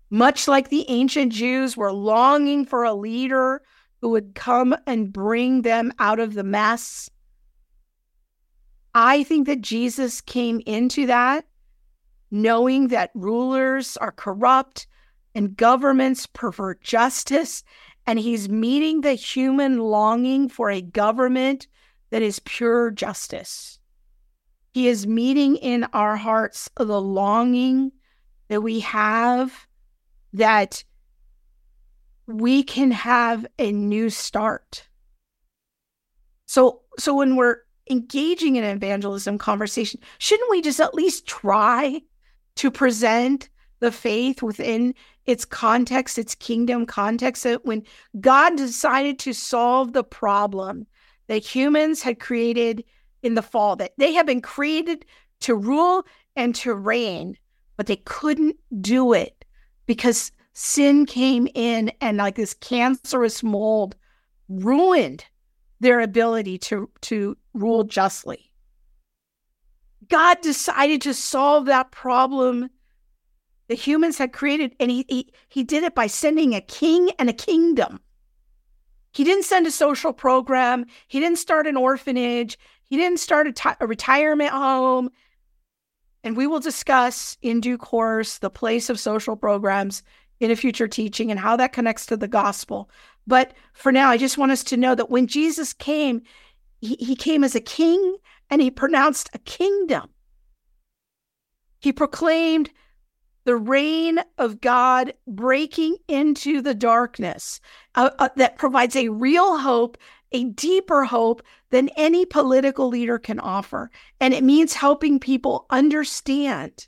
[0.10, 3.62] Much like the ancient Jews were longing for a leader
[4.02, 7.10] who would come and bring them out of the mess.
[8.94, 11.46] I think that Jesus came into that
[12.32, 14.88] knowing that rulers are corrupt
[15.36, 17.64] and governments pervert justice.
[18.08, 21.68] And he's meeting the human longing for a government
[22.10, 23.80] that is pure justice.
[24.74, 27.92] He is meeting in our hearts the longing
[28.48, 29.68] that we have
[30.34, 30.84] that
[32.26, 34.88] we can have a new start.
[36.46, 37.58] So so when we're
[37.90, 42.02] engaging in evangelism conversation, shouldn't we just at least try
[42.56, 44.94] to present the faith within
[45.26, 47.44] its context, its kingdom context?
[47.44, 47.84] That when
[48.20, 50.88] God decided to solve the problem
[51.28, 52.84] that humans had created
[53.24, 55.06] in the fall, that they have been created
[55.42, 56.06] to rule
[56.36, 57.38] and to reign,
[57.78, 59.46] but they couldn't do it
[59.86, 63.96] because sin came in and like this cancerous mold
[64.50, 65.26] ruined
[65.80, 68.52] their ability to, to rule justly.
[70.10, 72.70] God decided to solve that problem
[73.72, 77.30] the humans had created, and he, he, he did it by sending a king and
[77.30, 78.02] a kingdom.
[79.14, 80.88] He didn't send a social program.
[81.08, 82.60] He didn't start an orphanage.
[82.84, 85.10] He didn't start a, t- a retirement home.
[86.22, 90.04] And we will discuss in due course the place of social programs
[90.42, 92.90] in a future teaching and how that connects to the gospel.
[93.26, 96.24] But for now, I just want us to know that when Jesus came,
[96.82, 98.18] he, he came as a king
[98.50, 100.10] and he pronounced a kingdom.
[101.80, 102.70] He proclaimed
[103.52, 107.60] the reign of God breaking into the darkness
[107.96, 109.98] uh, uh, that provides a real hope,
[110.32, 113.92] a deeper hope than any political leader can offer.
[114.22, 116.88] And it means helping people understand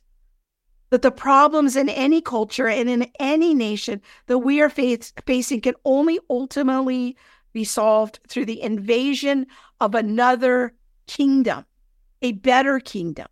[0.90, 5.60] that the problems in any culture and in any nation that we are face- facing
[5.60, 7.18] can only ultimately
[7.52, 9.48] be solved through the invasion
[9.82, 10.74] of another
[11.08, 11.66] kingdom,
[12.22, 13.28] a better kingdom.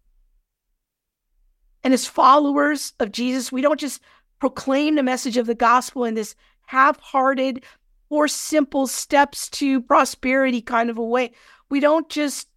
[1.83, 4.01] And as followers of Jesus, we don't just
[4.39, 7.63] proclaim the message of the gospel in this half hearted
[8.09, 11.31] or simple steps to prosperity kind of a way.
[11.69, 12.47] We don't just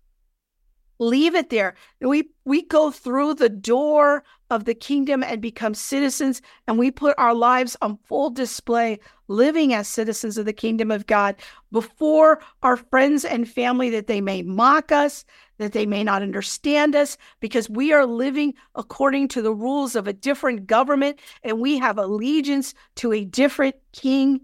[0.99, 1.75] leave it there.
[2.01, 4.25] We we go through the door
[4.55, 9.75] of the kingdom and become citizens and we put our lives on full display living
[9.75, 11.35] as citizens of the kingdom of God
[11.73, 15.25] before our friends and family that they may mock us,
[15.59, 20.07] that they may not understand us because we are living according to the rules of
[20.07, 24.41] a different government and we have allegiance to a different king.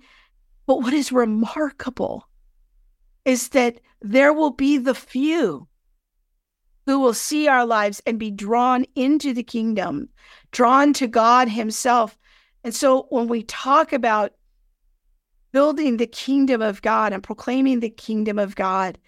[0.67, 2.27] But what is remarkable
[3.25, 5.69] is that there will be the few
[6.87, 10.09] who will see our lives and be drawn into the kingdom,
[10.51, 12.19] drawn to God Himself.
[12.65, 14.33] And so when we talk about
[15.53, 18.99] building the kingdom of God and proclaiming the kingdom of God,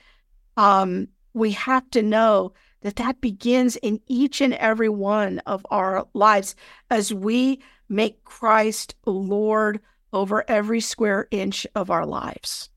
[0.57, 2.53] um, we have to know
[2.83, 6.55] that that begins in each and every one of our lives
[6.91, 9.81] as we make Christ Lord
[10.13, 12.69] over every square inch of our lives.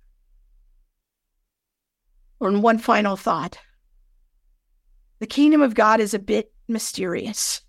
[2.39, 3.57] And one final thought
[5.20, 7.61] the kingdom of God is a bit mysterious.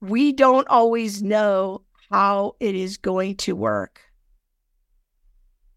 [0.00, 4.00] We don't always know how it is going to work.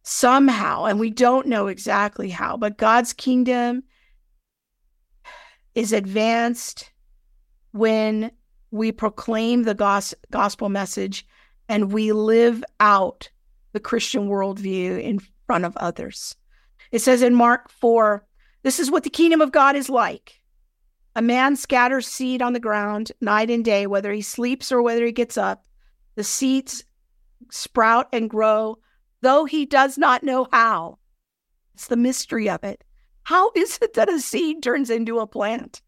[0.03, 3.84] Somehow, and we don't know exactly how, but God's kingdom
[5.76, 6.91] is advanced
[7.72, 8.32] when
[8.72, 11.26] we proclaim the gospel message
[11.70, 13.30] and we live out
[13.74, 16.36] the Christian worldview in front of others.
[16.91, 18.26] It says in Mark 4
[18.63, 20.36] this is what the kingdom of God is like.
[21.18, 25.03] A man scatters seed on the ground night and day, whether he sleeps or whether
[25.03, 25.65] he gets up.
[26.13, 26.84] The seeds
[27.49, 28.78] sprout and grow,
[29.22, 30.99] though he does not know how.
[31.74, 32.84] It's the mystery of it.
[33.24, 35.82] How is it that a seed turns into a plant?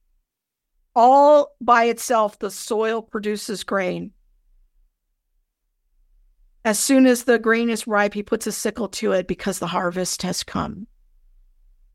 [0.96, 4.14] All by itself, the soil produces grain.
[6.66, 9.68] As soon as the grain is ripe, he puts a sickle to it because the
[9.68, 10.88] harvest has come.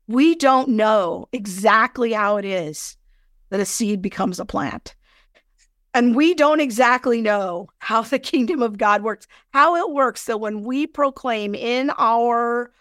[0.07, 2.95] We don't know exactly how it is
[3.55, 4.95] that a seed becomes a plant.
[5.93, 10.35] And we don't exactly know how the kingdom of God works, how it works So
[10.35, 12.73] when we proclaim in our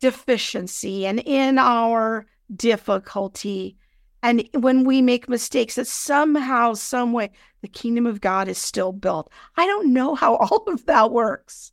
[0.00, 2.26] deficiency and in our
[2.56, 3.76] difficulty,
[4.20, 7.30] and when we make mistakes, that somehow, some way,
[7.62, 9.30] the kingdom of God is still built.
[9.56, 11.70] I don't know how all of that works,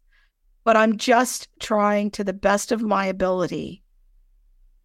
[0.63, 3.81] but I'm just trying to the best of my ability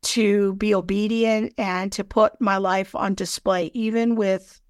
[0.02, 4.60] to be obedient and to put my life on display, even with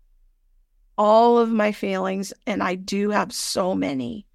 [0.96, 2.32] all of my failings.
[2.46, 4.26] And I do have so many,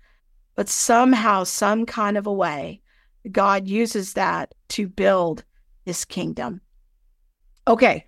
[0.55, 2.81] but somehow, some kind of a way,
[3.31, 5.43] God uses that to build
[5.85, 6.61] his kingdom.
[7.67, 8.05] Okay.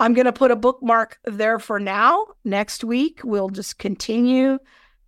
[0.00, 2.26] I'm going to put a bookmark there for now.
[2.44, 4.58] Next week, we'll just continue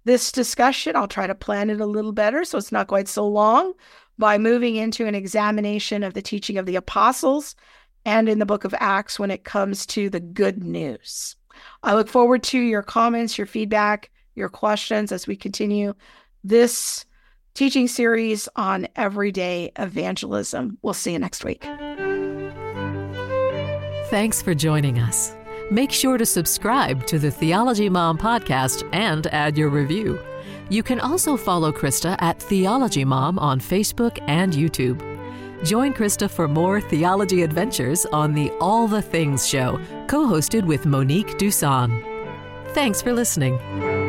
[0.04, 0.94] this discussion.
[0.94, 3.72] I'll try to plan it a little better so it's not quite so long
[4.18, 7.54] by moving into an examination of the teaching of the apostles
[8.04, 11.36] and in the book of Acts when it comes to the good news.
[11.82, 15.94] I look forward to your comments, your feedback, your questions as we continue
[16.44, 17.04] this
[17.54, 20.78] teaching series on everyday evangelism.
[20.82, 21.66] We'll see you next week.
[24.10, 25.34] Thanks for joining us.
[25.70, 30.20] Make sure to subscribe to the Theology Mom podcast and add your review.
[30.68, 35.00] You can also follow Krista at Theology Mom on Facebook and YouTube.
[35.64, 40.84] Join Krista for more theology adventures on the All the Things show, co hosted with
[40.84, 42.02] Monique Duson.
[42.74, 44.05] Thanks for listening.